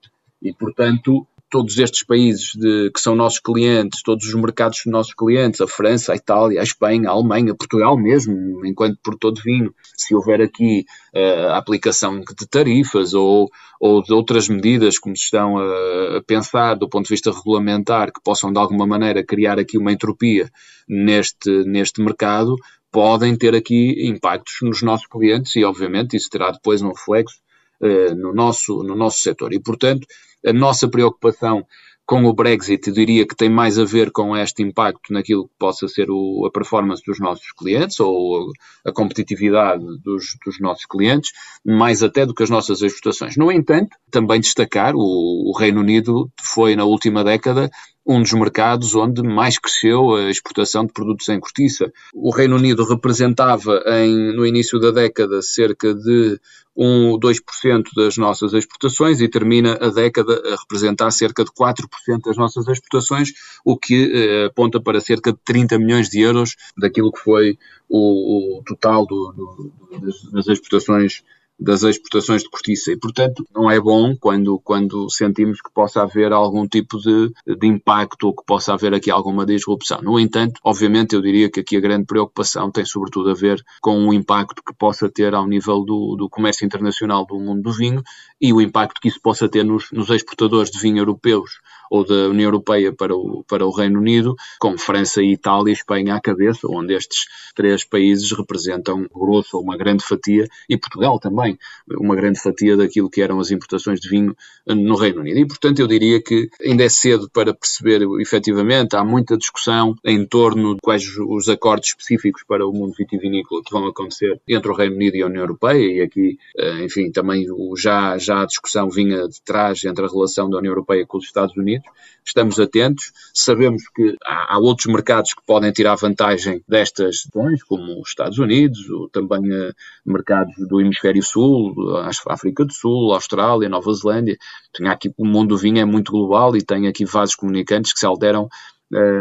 E, 0.42 0.52
portanto, 0.52 1.26
todos 1.50 1.78
estes 1.78 2.04
países 2.04 2.52
de, 2.54 2.90
que 2.90 3.00
são 3.00 3.14
nossos 3.14 3.38
clientes, 3.38 4.02
todos 4.02 4.26
os 4.26 4.34
mercados 4.34 4.82
dos 4.84 4.92
nossos 4.92 5.14
clientes, 5.14 5.60
a 5.60 5.66
França, 5.66 6.12
a 6.12 6.16
Itália, 6.16 6.60
a 6.60 6.62
Espanha, 6.62 7.08
a 7.08 7.12
Alemanha, 7.12 7.54
Portugal 7.54 7.96
mesmo, 7.96 8.64
enquanto 8.66 8.98
por 9.02 9.16
todo 9.16 9.40
vinho, 9.42 9.72
se 9.96 10.14
houver 10.14 10.40
aqui 10.40 10.84
uh, 11.14 11.48
a 11.52 11.58
aplicação 11.58 12.20
de 12.20 12.48
tarifas 12.48 13.14
ou, 13.14 13.48
ou 13.80 14.02
de 14.02 14.12
outras 14.12 14.48
medidas 14.48 14.98
como 14.98 15.16
se 15.16 15.24
estão 15.24 15.58
a, 15.58 16.18
a, 16.18 16.22
pensar 16.26 16.74
do 16.74 16.88
ponto 16.88 17.04
de 17.04 17.10
vista 17.10 17.30
regulamentar 17.30 18.12
que 18.12 18.20
possam 18.22 18.52
de 18.52 18.58
alguma 18.58 18.86
maneira 18.86 19.24
criar 19.24 19.58
aqui 19.58 19.78
uma 19.78 19.92
entropia 19.92 20.50
neste, 20.88 21.64
neste 21.64 22.02
mercado, 22.02 22.56
podem 22.96 23.36
ter 23.36 23.54
aqui 23.54 24.08
impactos 24.08 24.54
nos 24.62 24.80
nossos 24.80 25.06
clientes 25.06 25.54
e, 25.54 25.62
obviamente, 25.62 26.16
isso 26.16 26.30
terá 26.30 26.50
depois 26.50 26.80
um 26.80 26.88
reflexo 26.88 27.36
uh, 27.82 28.14
no, 28.14 28.32
nosso, 28.32 28.82
no 28.82 28.96
nosso 28.96 29.18
setor. 29.18 29.52
E, 29.52 29.60
portanto, 29.60 30.06
a 30.46 30.50
nossa 30.50 30.88
preocupação 30.88 31.66
com 32.06 32.24
o 32.24 32.32
Brexit, 32.32 32.90
diria 32.90 33.26
que 33.26 33.36
tem 33.36 33.50
mais 33.50 33.78
a 33.78 33.84
ver 33.84 34.10
com 34.10 34.34
este 34.34 34.62
impacto 34.62 35.12
naquilo 35.12 35.46
que 35.46 35.54
possa 35.58 35.86
ser 35.88 36.06
o, 36.08 36.46
a 36.46 36.50
performance 36.50 37.02
dos 37.04 37.20
nossos 37.20 37.52
clientes 37.52 38.00
ou 38.00 38.50
a 38.86 38.92
competitividade 38.92 39.84
dos, 40.02 40.38
dos, 40.42 40.58
nossos 40.58 40.86
clientes, 40.86 41.32
mais 41.62 42.02
até 42.02 42.24
do 42.24 42.32
que 42.32 42.44
as 42.44 42.48
nossas 42.48 42.80
exportações. 42.80 43.36
No 43.36 43.52
entanto, 43.52 43.94
também 44.10 44.40
destacar, 44.40 44.94
o, 44.94 45.50
o 45.50 45.52
Reino 45.58 45.80
Unido 45.80 46.30
foi 46.40 46.74
na 46.74 46.84
última 46.84 47.22
década 47.22 47.68
um 48.06 48.22
dos 48.22 48.32
mercados 48.32 48.94
onde 48.94 49.22
mais 49.22 49.58
cresceu 49.58 50.14
a 50.14 50.30
exportação 50.30 50.86
de 50.86 50.92
produtos 50.92 51.28
em 51.28 51.40
cortiça. 51.40 51.92
O 52.14 52.30
Reino 52.30 52.56
Unido 52.56 52.84
representava 52.84 53.82
em, 53.86 54.34
no 54.34 54.46
início 54.46 54.78
da 54.78 54.92
década 54.92 55.42
cerca 55.42 55.92
de 55.92 56.38
1 56.76 57.10
ou 57.10 57.18
2% 57.18 57.84
das 57.96 58.16
nossas 58.16 58.52
exportações 58.52 59.20
e 59.20 59.28
termina 59.28 59.78
a 59.80 59.88
década 59.88 60.40
a 60.46 60.56
representar 60.60 61.10
cerca 61.10 61.42
de 61.42 61.50
4% 61.50 61.86
das 62.24 62.36
nossas 62.36 62.68
exportações, 62.68 63.30
o 63.64 63.76
que 63.76 64.12
eh, 64.14 64.44
aponta 64.46 64.80
para 64.80 65.00
cerca 65.00 65.32
de 65.32 65.38
30 65.44 65.78
milhões 65.78 66.08
de 66.08 66.20
euros 66.20 66.54
daquilo 66.76 67.10
que 67.10 67.20
foi 67.20 67.58
o, 67.88 68.58
o 68.58 68.62
total 68.64 69.06
do, 69.06 69.32
do, 69.32 69.72
das, 69.98 70.22
das 70.30 70.48
exportações 70.48 71.24
das 71.58 71.82
exportações 71.82 72.42
de 72.42 72.50
cortiça 72.50 72.92
e, 72.92 72.98
portanto, 72.98 73.46
não 73.54 73.70
é 73.70 73.80
bom 73.80 74.14
quando, 74.18 74.60
quando 74.60 75.10
sentimos 75.10 75.60
que 75.60 75.72
possa 75.72 76.02
haver 76.02 76.32
algum 76.32 76.66
tipo 76.66 76.98
de, 76.98 77.32
de 77.56 77.66
impacto 77.66 78.24
ou 78.28 78.36
que 78.36 78.44
possa 78.44 78.74
haver 78.74 78.94
aqui 78.94 79.10
alguma 79.10 79.46
disrupção. 79.46 80.00
No 80.02 80.20
entanto, 80.20 80.60
obviamente, 80.62 81.14
eu 81.14 81.22
diria 81.22 81.50
que 81.50 81.60
aqui 81.60 81.76
a 81.76 81.80
grande 81.80 82.06
preocupação 82.06 82.70
tem 82.70 82.84
sobretudo 82.84 83.30
a 83.30 83.34
ver 83.34 83.62
com 83.80 84.06
o 84.06 84.12
impacto 84.12 84.62
que 84.62 84.74
possa 84.74 85.08
ter 85.08 85.34
ao 85.34 85.46
nível 85.46 85.84
do, 85.84 86.16
do 86.16 86.28
comércio 86.28 86.66
internacional 86.66 87.26
do 87.26 87.38
mundo 87.38 87.62
do 87.62 87.72
vinho 87.72 88.02
e 88.40 88.52
o 88.52 88.60
impacto 88.60 89.00
que 89.00 89.08
isso 89.08 89.20
possa 89.20 89.48
ter 89.48 89.64
nos, 89.64 89.90
nos 89.92 90.10
exportadores 90.10 90.70
de 90.70 90.80
vinho 90.80 90.98
europeus 90.98 91.60
ou 91.90 92.04
da 92.04 92.28
União 92.28 92.48
Europeia 92.48 92.92
para 92.92 93.14
o, 93.14 93.44
para 93.44 93.66
o 93.66 93.70
Reino 93.70 93.98
Unido, 93.98 94.34
com 94.58 94.76
França, 94.76 95.22
Itália 95.22 95.70
e 95.70 95.74
Espanha 95.74 96.14
à 96.14 96.20
cabeça, 96.20 96.66
onde 96.68 96.94
estes 96.94 97.26
três 97.54 97.84
países 97.84 98.30
representam 98.32 99.06
grosso 99.14 99.56
ou 99.56 99.62
uma 99.62 99.76
grande 99.76 100.04
fatia, 100.04 100.46
e 100.68 100.76
Portugal 100.76 101.18
também, 101.18 101.58
uma 101.98 102.14
grande 102.16 102.40
fatia 102.40 102.76
daquilo 102.76 103.10
que 103.10 103.22
eram 103.22 103.40
as 103.40 103.50
importações 103.50 104.00
de 104.00 104.08
vinho 104.08 104.36
no 104.66 104.96
Reino 104.96 105.20
Unido. 105.20 105.38
E, 105.38 105.46
portanto, 105.46 105.80
eu 105.80 105.86
diria 105.86 106.20
que 106.20 106.48
ainda 106.64 106.84
é 106.84 106.88
cedo 106.88 107.30
para 107.32 107.54
perceber 107.54 108.02
efetivamente, 108.20 108.96
há 108.96 109.04
muita 109.04 109.36
discussão 109.36 109.94
em 110.04 110.26
torno 110.26 110.74
de 110.74 110.80
quais 110.82 111.04
os 111.18 111.48
acordos 111.48 111.88
específicos 111.88 112.42
para 112.46 112.66
o 112.66 112.72
mundo 112.72 112.94
vitivinícola 112.96 113.62
que 113.64 113.72
vão 113.72 113.86
acontecer 113.86 114.40
entre 114.46 114.70
o 114.70 114.74
Reino 114.74 114.96
Unido 114.96 115.16
e 115.16 115.22
a 115.22 115.26
União 115.26 115.42
Europeia, 115.42 115.98
e 115.98 116.00
aqui, 116.00 116.38
eh, 116.56 116.84
enfim, 116.84 117.10
também 117.10 117.46
já, 117.76 118.18
já 118.26 118.42
a 118.42 118.46
discussão 118.46 118.90
vinha 118.90 119.28
de 119.28 119.40
trás 119.42 119.84
entre 119.84 120.04
a 120.04 120.08
relação 120.08 120.48
da 120.50 120.58
União 120.58 120.70
Europeia 120.70 121.06
com 121.06 121.18
os 121.18 121.24
Estados 121.24 121.56
Unidos, 121.56 121.88
estamos 122.24 122.58
atentos, 122.58 123.12
sabemos 123.32 123.82
que 123.94 124.16
há, 124.24 124.54
há 124.54 124.58
outros 124.58 124.86
mercados 124.86 125.32
que 125.32 125.42
podem 125.46 125.72
tirar 125.72 125.94
vantagem 125.96 126.62
destas 126.68 127.26
questões, 127.36 127.62
como 127.62 128.00
os 128.00 128.08
Estados 128.08 128.38
Unidos, 128.38 128.88
ou 128.90 129.08
também 129.08 129.40
uh, 129.52 129.74
mercados 130.04 130.54
do 130.68 130.80
Hemisfério 130.80 131.22
Sul, 131.22 131.74
a 131.98 132.10
África 132.32 132.64
do 132.64 132.72
Sul, 132.72 133.12
Austrália, 133.12 133.68
Nova 133.68 133.92
Zelândia. 133.92 134.36
Tem 134.72 134.88
aqui, 134.88 135.12
o 135.16 135.26
mundo 135.26 135.50
do 135.50 135.58
vinho 135.58 135.78
é 135.78 135.84
muito 135.84 136.12
global 136.12 136.56
e 136.56 136.62
tem 136.62 136.86
aqui 136.86 137.04
vasos 137.04 137.34
comunicantes 137.34 137.92
que 137.92 137.98
se 137.98 138.06
alteram 138.06 138.48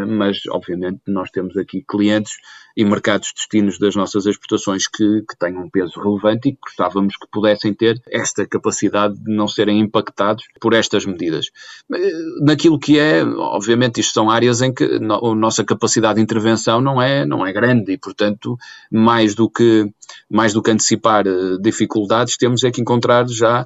mas 0.06 0.38
obviamente 0.50 1.00
nós 1.06 1.30
temos 1.30 1.56
aqui 1.56 1.84
clientes 1.86 2.34
e 2.76 2.84
mercados 2.84 3.32
destinos 3.34 3.78
das 3.78 3.96
nossas 3.96 4.26
exportações 4.26 4.86
que, 4.86 5.22
que 5.22 5.36
têm 5.38 5.56
um 5.56 5.70
peso 5.70 5.98
relevante 5.98 6.50
e 6.50 6.52
que 6.52 6.58
gostávamos 6.60 7.16
que 7.16 7.26
pudessem 7.32 7.72
ter 7.72 8.00
esta 8.06 8.46
capacidade 8.46 9.14
de 9.14 9.34
não 9.34 9.48
serem 9.48 9.80
impactados 9.80 10.44
por 10.60 10.74
estas 10.74 11.06
medidas. 11.06 11.46
Uh, 11.90 12.44
naquilo 12.44 12.78
que 12.78 12.98
é, 12.98 13.24
obviamente, 13.24 14.00
isto 14.00 14.12
são 14.12 14.28
áreas 14.28 14.60
em 14.60 14.74
que 14.74 14.84
a 14.84 15.34
nossa 15.34 15.64
capacidade 15.64 16.16
de 16.16 16.22
intervenção 16.22 16.80
não 16.82 17.00
é, 17.00 17.24
não 17.24 17.46
é 17.46 17.52
grande 17.52 17.92
e, 17.92 17.98
portanto, 17.98 18.58
mais 18.92 19.34
do 19.34 19.48
que, 19.48 19.90
mais 20.30 20.52
do 20.52 20.62
que 20.62 20.70
antecipar 20.70 21.26
uh, 21.26 21.58
dificuldades, 21.60 22.36
temos 22.36 22.62
é 22.62 22.70
que 22.70 22.80
encontrar 22.80 23.26
já 23.28 23.64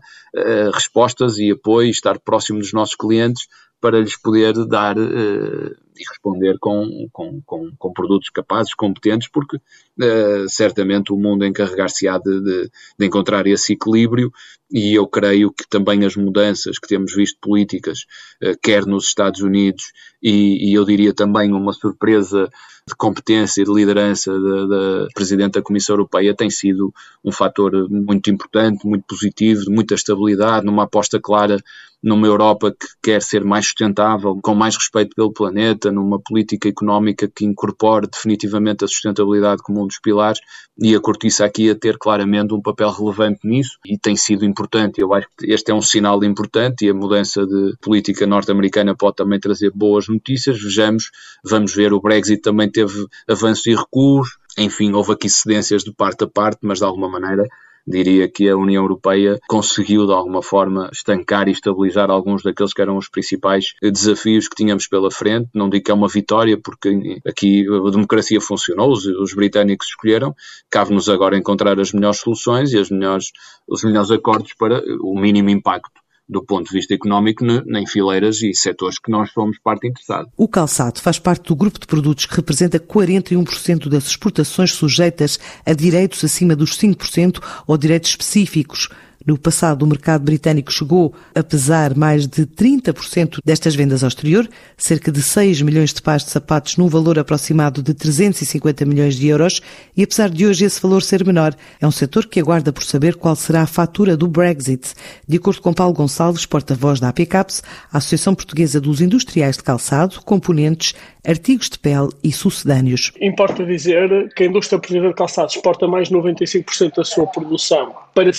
respostas 0.73 1.39
e 1.39 1.51
apoio 1.51 1.91
estar 1.91 2.21
próximo 2.21 2.61
dos 2.61 2.73
nossos 2.73 2.95
clientes 2.95 3.49
para 3.81 3.99
lhes 3.99 4.17
poder 4.17 4.53
dar 4.67 4.97
uh, 4.97 5.75
e 6.01 6.09
responder 6.09 6.57
com, 6.59 7.09
com, 7.13 7.43
com, 7.45 7.71
com, 7.79 7.93
produtos 7.93 8.31
capazes, 8.31 8.75
competentes, 8.75 9.29
porque 9.29 9.57
uh, 9.57 10.49
certamente 10.49 11.13
o 11.13 11.17
mundo 11.17 11.45
encarregar-se-á 11.45 12.19
de, 12.19 12.41
de, 12.41 12.71
de, 12.99 13.07
encontrar 13.07 13.47
esse 13.47 13.75
equilíbrio 13.75 14.33
e 14.73 14.95
eu 14.95 15.07
creio 15.07 15.53
que 15.53 15.69
também 15.69 16.05
as 16.07 16.17
mudanças 16.17 16.79
que 16.79 16.89
temos 16.89 17.15
visto 17.15 17.39
políticas, 17.41 18.07
uh, 18.43 18.57
quer 18.63 18.87
nos 18.87 19.05
Estados 19.05 19.43
Unidos 19.43 19.93
e, 20.23 20.71
e, 20.71 20.75
eu 20.75 20.85
diria 20.87 21.13
também 21.13 21.53
uma 21.53 21.75
surpresa 21.75 22.49
de 22.89 22.97
competência 22.97 23.61
e 23.61 23.65
de 23.65 23.73
liderança 23.73 24.33
da, 24.33 25.07
Presidente 25.15 25.53
da 25.53 25.63
Comissão 25.63 25.95
Europeia 25.95 26.35
tem 26.35 26.49
sido 26.49 26.93
um 27.23 27.31
fator 27.31 27.89
muito 27.91 28.31
importante, 28.31 28.87
muito 28.87 29.05
positivo, 29.07 29.65
de 29.65 29.71
muita 29.71 29.95
estabilidade, 29.95 30.65
numa 30.65 30.85
aposta 30.85 31.21
clara 31.21 31.63
numa 32.03 32.27
Europa 32.27 32.73
que 32.73 32.87
quer 33.03 33.23
ser 33.23 33.45
mais 33.45 33.67
sustentável, 33.67 34.39
com 34.43 34.55
mais 34.55 34.75
respeito 34.75 35.15
pelo 35.15 35.33
planeta, 35.33 35.90
numa 35.91 36.21
política 36.21 36.69
económica 36.69 37.29
que 37.29 37.45
incorpore 37.45 38.09
definitivamente 38.11 38.85
a 38.85 38.89
sustentabilidade 38.89 39.63
como 39.63 39.83
um 39.83 39.87
dos 39.87 39.99
pilares 39.99 40.41
e 40.79 40.95
a 40.95 41.01
cortiça 41.01 41.45
aqui 41.45 41.71
a 41.71 41.75
ter 41.75 41.99
claramente 41.99 42.55
um 42.55 42.63
papel 42.63 42.91
relevante 42.91 43.41
nisso 43.45 43.79
e 43.85 43.99
tem 43.99 44.17
sido 44.17 44.45
importante. 44.45 45.01
Eu 45.01 45.13
acho 45.13 45.29
que 45.39 45.53
este 45.53 45.71
é 45.71 45.75
um 45.75 45.83
sinal 45.83 46.23
importante 46.25 46.85
e 46.85 46.91
a 46.91 46.95
mudança 46.95 47.47
de 47.47 47.75
política 47.81 48.27
norte-americana 48.27 48.95
pode 48.97 49.17
também 49.17 49.39
trazer 49.39 49.71
boas 49.75 50.09
notícias. 50.09 50.63
Vejamos, 50.63 51.11
vamos 51.45 51.75
ver, 51.75 51.93
o 51.93 52.01
Brexit 52.01 52.41
também 52.41 52.71
teve 52.71 53.07
avanços 53.29 53.67
e 53.67 53.75
recuos, 53.75 54.39
enfim, 54.59 54.93
houve 54.93 55.13
aqui 55.13 55.29
cedências 55.29 55.85
de 55.85 55.93
parte 55.93 56.25
a 56.25 56.27
parte, 56.27 56.59
mas 56.63 56.79
de 56.79 56.85
alguma 56.85 57.09
maneira 57.09 57.47
diria 57.87 58.29
que 58.29 58.49
a 58.49 58.57
União 58.57 58.83
Europeia 58.83 59.39
conseguiu 59.49 60.07
de 60.07 60.13
alguma 60.13 60.43
forma 60.43 60.91
estancar 60.93 61.49
e 61.49 61.53
estabilizar 61.53 62.11
alguns 62.11 62.43
daqueles 62.43 62.73
que 62.73 62.83
eram 62.83 62.97
os 62.97 63.09
principais 63.09 63.75
desafios 63.83 64.49
que 64.49 64.57
tínhamos 64.57 64.87
pela 64.87 65.11
frente. 65.11 65.49
Não 65.55 65.69
digo 65.69 65.85
que 65.85 65.91
é 65.91 65.95
uma 65.95 66.09
vitória, 66.09 66.59
porque 66.59 67.21
aqui 67.27 67.67
a 67.69 67.91
democracia 67.91 68.41
funcionou, 68.41 68.93
os, 68.93 69.05
os 69.07 69.35
britânicos 69.35 69.89
escolheram, 69.89 70.35
cabe-nos 70.71 71.09
agora 71.09 71.37
encontrar 71.37 71.79
as 71.79 71.93
melhores 71.93 72.21
soluções 72.21 72.73
e 72.73 72.79
as 72.79 72.91
melhores, 72.91 73.27
os 73.69 73.83
melhores 73.85 74.11
acordos 74.11 74.55
para 74.55 74.83
o 75.01 75.19
mínimo 75.19 75.51
impacto 75.51 76.00
do 76.31 76.43
ponto 76.45 76.69
de 76.69 76.73
vista 76.73 76.95
económico 76.95 77.45
em 77.45 77.87
fileiras 77.87 78.41
e 78.41 78.55
setores 78.55 78.99
que 78.99 79.11
nós 79.11 79.33
somos 79.33 79.59
parte 79.59 79.89
interessada. 79.89 80.29
O 80.37 80.47
calçado 80.47 81.01
faz 81.01 81.19
parte 81.19 81.49
do 81.49 81.57
grupo 81.57 81.81
de 81.81 81.87
produtos 81.87 82.27
que 82.27 82.37
representa 82.37 82.79
41% 82.79 83.89
das 83.89 84.07
exportações 84.07 84.73
sujeitas 84.73 85.39
a 85.67 85.73
direitos 85.73 86.25
acima 86.25 86.55
dos 86.55 86.79
5% 86.79 87.43
ou 87.67 87.77
direitos 87.77 88.11
específicos. 88.11 88.89
No 89.27 89.37
passado, 89.37 89.83
o 89.83 89.87
mercado 89.87 90.25
britânico 90.25 90.73
chegou 90.73 91.15
a 91.35 91.43
pesar 91.43 91.95
mais 91.95 92.27
de 92.27 92.47
30% 92.47 93.39
destas 93.45 93.75
vendas 93.75 94.03
ao 94.03 94.09
exterior, 94.09 94.49
cerca 94.79 95.13
de 95.13 95.23
6 95.23 95.61
milhões 95.61 95.93
de 95.93 96.01
pares 96.01 96.25
de 96.25 96.31
sapatos 96.31 96.79
num 96.79 96.89
valor 96.89 97.19
aproximado 97.19 97.83
de 97.83 97.93
350 97.93 98.87
milhões 98.87 99.17
de 99.17 99.29
euros, 99.29 99.61
e 99.95 100.03
apesar 100.03 100.31
de 100.31 100.47
hoje 100.47 100.65
esse 100.65 100.81
valor 100.81 101.03
ser 101.03 101.25
menor, 101.25 101.55
é 101.81 101.87
um 101.87 101.91
setor 101.91 102.27
que 102.27 102.41
aguarda 102.41 102.73
por 102.73 102.83
saber 102.83 103.17
qual 103.17 103.37
será 103.37 103.63
a 103.63 103.67
fatura 103.67 104.17
do 104.17 104.27
Brexit. 104.27 104.95
De 105.29 105.37
acordo 105.37 105.61
com 105.61 105.75
Paulo 105.75 105.93
Gonçalves, 105.93 106.47
porta-voz 106.47 106.99
da 106.99 107.11
APCAPS, 107.11 107.63
a 107.93 107.99
Associação 107.99 108.35
Portuguesa 108.35 108.81
dos 108.81 109.03
Industriais 109.03 109.57
de 109.57 109.63
Calçado, 109.63 110.23
Componentes, 110.23 110.95
Artigos 111.27 111.69
de 111.69 111.79
Pele 111.79 112.09
e 112.25 112.33
Sucedâneos. 112.33 113.13
Importa 113.21 113.65
dizer 113.65 114.33
que 114.35 114.45
a 114.45 114.47
indústria 114.47 114.79
portuguesa 114.79 115.09
de 115.09 115.15
calçados 115.15 115.55
exporta 115.55 115.87
mais 115.87 116.09
de 116.09 116.15
95% 116.15 116.97
da 116.97 117.05
sua 117.05 117.27
produção 117.27 117.95
para 118.15 118.33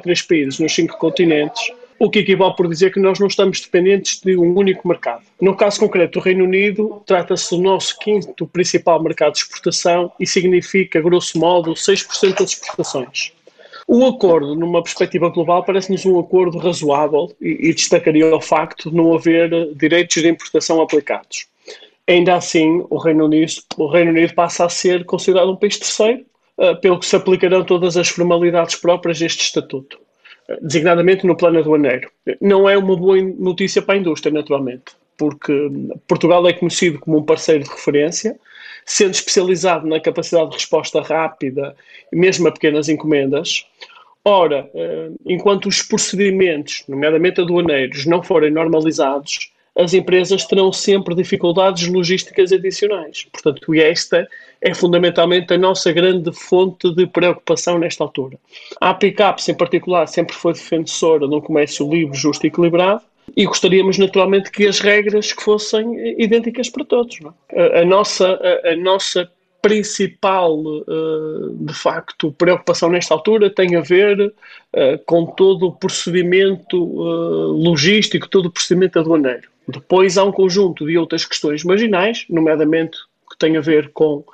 163 0.00 0.22
países 0.22 0.58
nos 0.58 0.74
cinco 0.74 0.98
continentes, 0.98 1.72
o 1.98 2.08
que 2.08 2.20
equivale 2.20 2.56
por 2.56 2.66
dizer 2.66 2.92
que 2.92 2.98
nós 2.98 3.18
não 3.18 3.26
estamos 3.26 3.60
dependentes 3.60 4.20
de 4.20 4.36
um 4.36 4.56
único 4.56 4.88
mercado. 4.88 5.22
No 5.40 5.54
caso 5.54 5.80
concreto 5.80 6.18
do 6.18 6.24
Reino 6.24 6.44
Unido, 6.44 7.02
trata-se 7.04 7.54
do 7.54 7.62
nosso 7.62 7.98
quinto 7.98 8.46
principal 8.46 9.02
mercado 9.02 9.34
de 9.34 9.40
exportação 9.40 10.10
e 10.18 10.26
significa, 10.26 11.00
grosso 11.00 11.38
modo, 11.38 11.72
6% 11.74 12.38
das 12.38 12.52
exportações. 12.52 13.32
O 13.86 14.06
acordo, 14.06 14.54
numa 14.54 14.82
perspectiva 14.82 15.28
global, 15.28 15.64
parece-nos 15.64 16.06
um 16.06 16.18
acordo 16.18 16.58
razoável 16.58 17.34
e, 17.40 17.68
e 17.68 17.74
destacaria 17.74 18.34
o 18.34 18.40
facto 18.40 18.88
de 18.88 18.96
não 18.96 19.12
haver 19.12 19.74
direitos 19.74 20.22
de 20.22 20.28
importação 20.28 20.80
aplicados. 20.80 21.48
Ainda 22.06 22.34
assim, 22.34 22.84
o 22.88 22.98
Reino 22.98 23.26
Unido, 23.26 23.52
o 23.76 23.88
Reino 23.88 24.10
Unido 24.10 24.32
passa 24.32 24.64
a 24.64 24.68
ser 24.68 25.04
considerado 25.04 25.50
um 25.50 25.56
país 25.56 25.78
terceiro 25.78 26.24
pelo 26.82 26.98
que 26.98 27.06
se 27.06 27.16
aplicarão 27.16 27.64
todas 27.64 27.96
as 27.96 28.08
formalidades 28.08 28.76
próprias 28.76 29.18
deste 29.18 29.44
estatuto, 29.44 29.98
eh, 30.48 30.58
designadamente 30.60 31.26
no 31.26 31.36
plano 31.36 31.58
aduaneiro. 31.58 32.10
Não 32.40 32.68
é 32.68 32.76
uma 32.76 32.96
boa 32.96 33.20
notícia 33.20 33.80
para 33.80 33.94
a 33.94 33.98
indústria, 33.98 34.32
naturalmente, 34.32 34.92
porque 35.16 35.52
Portugal 36.06 36.46
é 36.46 36.52
conhecido 36.52 36.98
como 36.98 37.18
um 37.18 37.24
parceiro 37.24 37.64
de 37.64 37.70
referência, 37.70 38.38
sendo 38.84 39.14
especializado 39.14 39.86
na 39.86 40.00
capacidade 40.00 40.50
de 40.50 40.56
resposta 40.56 41.00
rápida, 41.00 41.74
mesmo 42.12 42.48
a 42.48 42.52
pequenas 42.52 42.88
encomendas. 42.88 43.66
Ora, 44.22 44.68
eh, 44.74 45.10
enquanto 45.24 45.66
os 45.66 45.80
procedimentos, 45.80 46.84
nomeadamente 46.86 47.40
aduaneiros, 47.40 48.04
não 48.04 48.22
forem 48.22 48.50
normalizados, 48.50 49.50
as 49.76 49.94
empresas 49.94 50.44
terão 50.44 50.72
sempre 50.72 51.14
dificuldades 51.14 51.88
logísticas 51.88 52.52
adicionais. 52.52 53.26
Portanto, 53.32 53.74
esta 53.74 54.28
é 54.60 54.74
fundamentalmente 54.74 55.54
a 55.54 55.58
nossa 55.58 55.92
grande 55.92 56.32
fonte 56.32 56.94
de 56.94 57.06
preocupação 57.06 57.78
nesta 57.78 58.04
altura. 58.04 58.38
A 58.80 58.90
APICAPS, 58.90 59.48
em 59.48 59.54
particular, 59.54 60.06
sempre 60.06 60.34
foi 60.34 60.52
defensora 60.52 61.26
de 61.26 61.34
um 61.34 61.40
comércio 61.40 61.88
livre, 61.90 62.16
justo 62.16 62.44
e 62.44 62.48
equilibrado, 62.48 63.02
e 63.36 63.46
gostaríamos 63.46 63.96
naturalmente 63.96 64.50
que 64.50 64.66
as 64.66 64.80
regras 64.80 65.32
que 65.32 65.42
fossem 65.42 66.16
idênticas 66.20 66.68
para 66.68 66.84
todos. 66.84 67.18
É? 67.50 67.80
A, 67.80 67.84
nossa, 67.84 68.38
a, 68.64 68.70
a 68.70 68.76
nossa 68.76 69.30
principal, 69.62 70.58
uh, 70.58 71.54
de 71.54 71.74
facto, 71.74 72.32
preocupação 72.32 72.88
nesta 72.88 73.14
altura 73.14 73.50
tem 73.50 73.76
a 73.76 73.80
ver 73.80 74.18
uh, 74.20 74.32
com 75.04 75.26
todo 75.26 75.66
o 75.66 75.72
procedimento 75.72 76.76
logístico, 76.76 78.28
todo 78.28 78.46
o 78.46 78.50
procedimento 78.50 78.98
aduaneiro. 78.98 79.49
Depois 79.70 80.18
há 80.18 80.24
um 80.24 80.32
conjunto 80.32 80.86
de 80.86 80.98
outras 80.98 81.24
questões 81.24 81.64
marginais, 81.64 82.24
nomeadamente 82.28 82.98
que 83.30 83.38
tem 83.38 83.56
a 83.56 83.60
ver 83.60 83.90
com, 83.92 84.24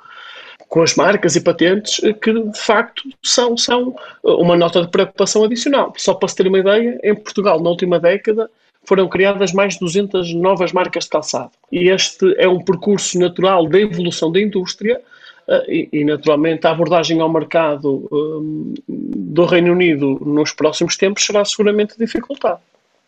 com 0.67 0.81
as 0.81 0.95
marcas 0.95 1.35
e 1.35 1.41
patentes, 1.41 1.99
que 2.21 2.33
de 2.33 2.59
facto 2.59 3.03
são, 3.23 3.55
são 3.55 3.95
uma 4.23 4.57
nota 4.57 4.81
de 4.81 4.89
preocupação 4.89 5.43
adicional. 5.43 5.93
Só 5.97 6.13
para 6.13 6.27
se 6.27 6.35
ter 6.35 6.47
uma 6.47 6.59
ideia, 6.59 6.99
em 7.03 7.15
Portugal, 7.15 7.61
na 7.61 7.69
última 7.69 7.99
década, 7.99 8.49
foram 8.87 9.07
criadas 9.09 9.51
mais 9.51 9.73
de 9.73 9.81
200 9.81 10.33
novas 10.33 10.71
marcas 10.71 11.03
de 11.03 11.09
calçado. 11.09 11.51
E 11.69 11.89
este 11.89 12.33
é 12.37 12.47
um 12.47 12.63
percurso 12.63 13.19
natural 13.19 13.67
da 13.67 13.79
evolução 13.79 14.31
da 14.31 14.39
indústria 14.39 15.01
uh, 15.47 15.69
e, 15.69 15.89
e, 15.91 16.05
naturalmente, 16.05 16.65
a 16.65 16.71
abordagem 16.71 17.19
ao 17.19 17.31
mercado 17.31 18.07
um, 18.09 18.73
do 18.87 19.45
Reino 19.45 19.73
Unido 19.73 20.17
nos 20.25 20.53
próximos 20.53 20.95
tempos 20.95 21.25
será 21.25 21.43
seguramente 21.43 21.97
dificultada. 21.97 22.61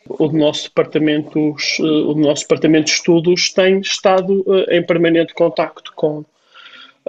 O 0.08 0.27
nosso 0.32 0.70
departamento, 0.70 1.39
uh, 1.39 2.12
o 2.12 2.15
nosso 2.15 2.44
departamento 2.44 2.86
de 2.86 2.91
estudos 2.91 3.51
tem 3.51 3.79
estado 3.79 4.41
uh, 4.48 4.65
em 4.72 4.84
permanente 4.84 5.34
contacto 5.34 5.91
com 5.96 6.25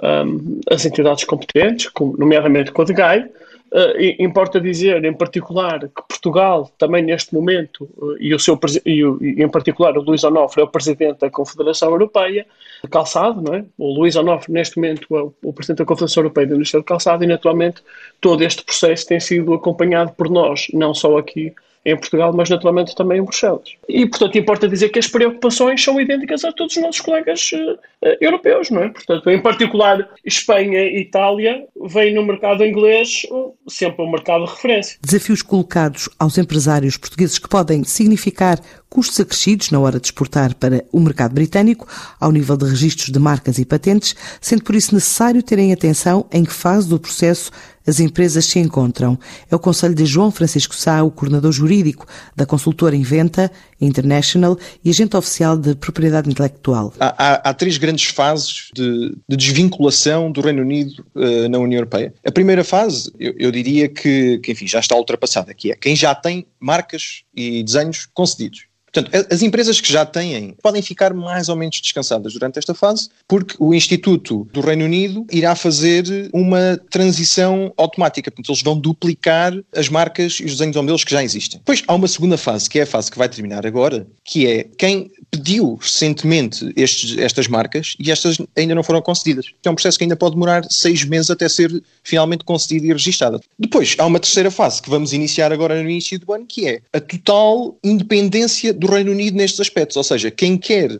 um, 0.03 0.61
as 0.69 0.85
entidades 0.85 1.23
competentes, 1.23 1.89
com, 1.89 2.15
nomeadamente 2.17 2.71
com 2.71 2.81
a 2.81 2.85
DGAI, 2.85 3.29
Uh, 3.73 4.21
importa 4.21 4.59
dizer, 4.59 5.05
em 5.05 5.13
particular, 5.13 5.79
que 5.79 6.03
Portugal, 6.05 6.69
também 6.77 7.01
neste 7.01 7.33
momento, 7.33 7.89
uh, 7.95 8.17
e, 8.19 8.35
o 8.35 8.39
seu, 8.39 8.59
e, 8.85 9.05
o, 9.05 9.17
e, 9.23 9.41
em 9.41 9.47
particular 9.47 9.97
o 9.97 10.01
Luís 10.01 10.25
Onofre 10.25 10.59
é 10.59 10.65
o 10.65 10.67
presidente 10.67 11.19
da 11.19 11.29
Confederação 11.29 11.89
Europeia 11.89 12.45
de 12.83 12.89
Calçado, 12.89 13.41
não 13.41 13.53
é? 13.53 13.63
O 13.77 13.93
Luís 13.93 14.17
Onofre, 14.17 14.51
neste 14.51 14.75
momento, 14.75 15.15
é 15.15 15.21
o, 15.21 15.33
o 15.41 15.53
presidente 15.53 15.77
da 15.77 15.85
Confederação 15.85 16.21
Europeia 16.21 16.47
de 16.47 16.53
Indústria 16.53 16.81
de 16.81 16.85
Calçado 16.85 17.23
e, 17.23 17.27
naturalmente, 17.27 17.81
todo 18.19 18.43
este 18.43 18.61
processo 18.61 19.07
tem 19.07 19.21
sido 19.21 19.53
acompanhado 19.53 20.11
por 20.17 20.29
nós, 20.29 20.67
não 20.73 20.93
só 20.93 21.17
aqui 21.17 21.53
em 21.85 21.95
Portugal, 21.95 22.31
mas 22.33 22.49
naturalmente 22.49 22.95
também 22.95 23.19
em 23.19 23.23
Bruxelas. 23.23 23.75
E, 23.87 24.05
portanto, 24.05 24.37
importa 24.37 24.67
dizer 24.67 24.89
que 24.89 24.99
as 24.99 25.07
preocupações 25.07 25.83
são 25.83 25.99
idênticas 25.99 26.45
a 26.45 26.51
todos 26.51 26.75
os 26.75 26.81
nossos 26.81 27.01
colegas 27.01 27.51
uh, 27.53 27.77
europeus, 28.19 28.69
não 28.69 28.83
é? 28.83 28.89
Portanto, 28.89 29.29
em 29.29 29.41
particular, 29.41 30.07
Espanha 30.23 30.83
e 30.83 31.01
Itália 31.01 31.65
vêm 31.87 32.13
no 32.13 32.23
mercado 32.23 32.63
inglês 32.63 33.23
uh, 33.31 33.53
sempre 33.67 34.05
um 34.05 34.11
mercado 34.11 34.45
de 34.45 34.51
referência. 34.51 34.97
Desafios 35.01 35.41
colocados 35.41 36.07
aos 36.19 36.37
empresários 36.37 36.97
portugueses 36.97 37.39
que 37.39 37.49
podem 37.49 37.83
significar 37.83 38.59
custos 38.91 39.21
acrescidos 39.21 39.71
na 39.71 39.79
hora 39.79 40.01
de 40.01 40.07
exportar 40.07 40.53
para 40.53 40.83
o 40.91 40.99
mercado 40.99 41.33
britânico, 41.33 41.87
ao 42.19 42.29
nível 42.29 42.57
de 42.57 42.65
registros 42.65 43.09
de 43.09 43.17
marcas 43.17 43.57
e 43.57 43.63
patentes, 43.63 44.13
sendo 44.41 44.63
por 44.63 44.75
isso 44.75 44.93
necessário 44.93 45.41
terem 45.41 45.71
atenção 45.71 46.25
em 46.29 46.43
que 46.43 46.51
fase 46.51 46.89
do 46.89 46.99
processo 46.99 47.51
as 47.87 48.01
empresas 48.01 48.45
se 48.45 48.59
encontram. 48.59 49.17
É 49.49 49.55
o 49.55 49.59
conselho 49.59 49.95
de 49.95 50.05
João 50.05 50.29
Francisco 50.29 50.75
Sá, 50.75 51.01
o 51.03 51.09
coordenador 51.09 51.53
jurídico 51.53 52.05
da 52.35 52.45
consultora 52.45 52.93
Inventa 52.93 53.49
International 53.79 54.59
e 54.83 54.89
agente 54.89 55.15
oficial 55.15 55.57
de 55.57 55.73
propriedade 55.73 56.29
intelectual. 56.29 56.93
Há, 56.99 57.15
há, 57.17 57.49
há 57.49 57.53
três 57.53 57.77
grandes 57.77 58.05
fases 58.05 58.69
de, 58.75 59.15
de 59.27 59.37
desvinculação 59.37 60.29
do 60.31 60.41
Reino 60.41 60.61
Unido 60.61 61.03
uh, 61.15 61.47
na 61.49 61.57
União 61.57 61.79
Europeia. 61.79 62.13
A 62.25 62.31
primeira 62.31 62.63
fase, 62.63 63.09
eu, 63.17 63.33
eu 63.39 63.51
diria 63.51 63.87
que, 63.87 64.37
que, 64.39 64.51
enfim, 64.51 64.67
já 64.67 64.79
está 64.79 64.97
ultrapassada, 64.97 65.53
que 65.53 65.71
é 65.71 65.75
quem 65.75 65.95
já 65.95 66.13
tem 66.13 66.45
marcas 66.59 67.23
e 67.33 67.63
desenhos 67.63 68.05
concedidos. 68.13 68.65
Portanto, 68.91 69.27
as 69.31 69.41
empresas 69.41 69.79
que 69.79 69.91
já 69.91 70.05
têm 70.05 70.55
podem 70.61 70.81
ficar 70.81 71.13
mais 71.13 71.49
ou 71.49 71.55
menos 71.55 71.79
descansadas 71.79 72.33
durante 72.33 72.59
esta 72.59 72.73
fase, 72.73 73.09
porque 73.27 73.55
o 73.57 73.73
Instituto 73.73 74.47
do 74.51 74.61
Reino 74.61 74.85
Unido 74.85 75.25
irá 75.31 75.55
fazer 75.55 76.29
uma 76.33 76.79
transição 76.89 77.73
automática. 77.77 78.29
Portanto, 78.29 78.49
eles 78.49 78.61
vão 78.61 78.77
duplicar 78.77 79.53
as 79.75 79.87
marcas 79.87 80.33
e 80.39 80.45
os 80.45 80.51
desenhos 80.51 80.75
ou 80.75 80.83
modelos 80.83 81.03
que 81.03 81.11
já 81.11 81.23
existem. 81.23 81.59
Depois 81.59 81.83
há 81.87 81.95
uma 81.95 82.07
segunda 82.07 82.37
fase, 82.37 82.69
que 82.69 82.79
é 82.79 82.83
a 82.83 82.85
fase 82.85 83.09
que 83.09 83.17
vai 83.17 83.29
terminar 83.29 83.65
agora, 83.65 84.05
que 84.25 84.45
é 84.45 84.65
quem 84.77 85.11
pediu 85.29 85.75
recentemente 85.75 86.71
estes, 86.75 87.17
estas 87.17 87.47
marcas 87.47 87.95
e 87.97 88.11
estas 88.11 88.37
ainda 88.57 88.75
não 88.75 88.83
foram 88.83 89.01
concedidas. 89.01 89.45
É 89.63 89.69
um 89.69 89.75
processo 89.75 89.97
que 89.97 90.03
ainda 90.03 90.15
pode 90.15 90.35
demorar 90.35 90.65
seis 90.69 91.03
meses 91.05 91.29
até 91.29 91.47
ser 91.47 91.81
finalmente 92.03 92.43
concedida 92.43 92.87
e 92.87 92.91
registada. 92.91 93.39
Depois 93.57 93.95
há 93.97 94.05
uma 94.05 94.19
terceira 94.19 94.51
fase 94.51 94.81
que 94.81 94.89
vamos 94.89 95.13
iniciar 95.13 95.53
agora 95.53 95.81
no 95.81 95.89
início 95.89 96.19
do 96.19 96.33
ano, 96.33 96.45
que 96.45 96.67
é 96.67 96.81
a 96.91 96.99
total 96.99 97.77
independência 97.83 98.73
do 98.81 98.87
Reino 98.87 99.11
Unido 99.11 99.37
nestes 99.37 99.59
aspectos. 99.59 99.95
Ou 99.95 100.03
seja, 100.03 100.31
quem 100.31 100.57
quer 100.57 100.99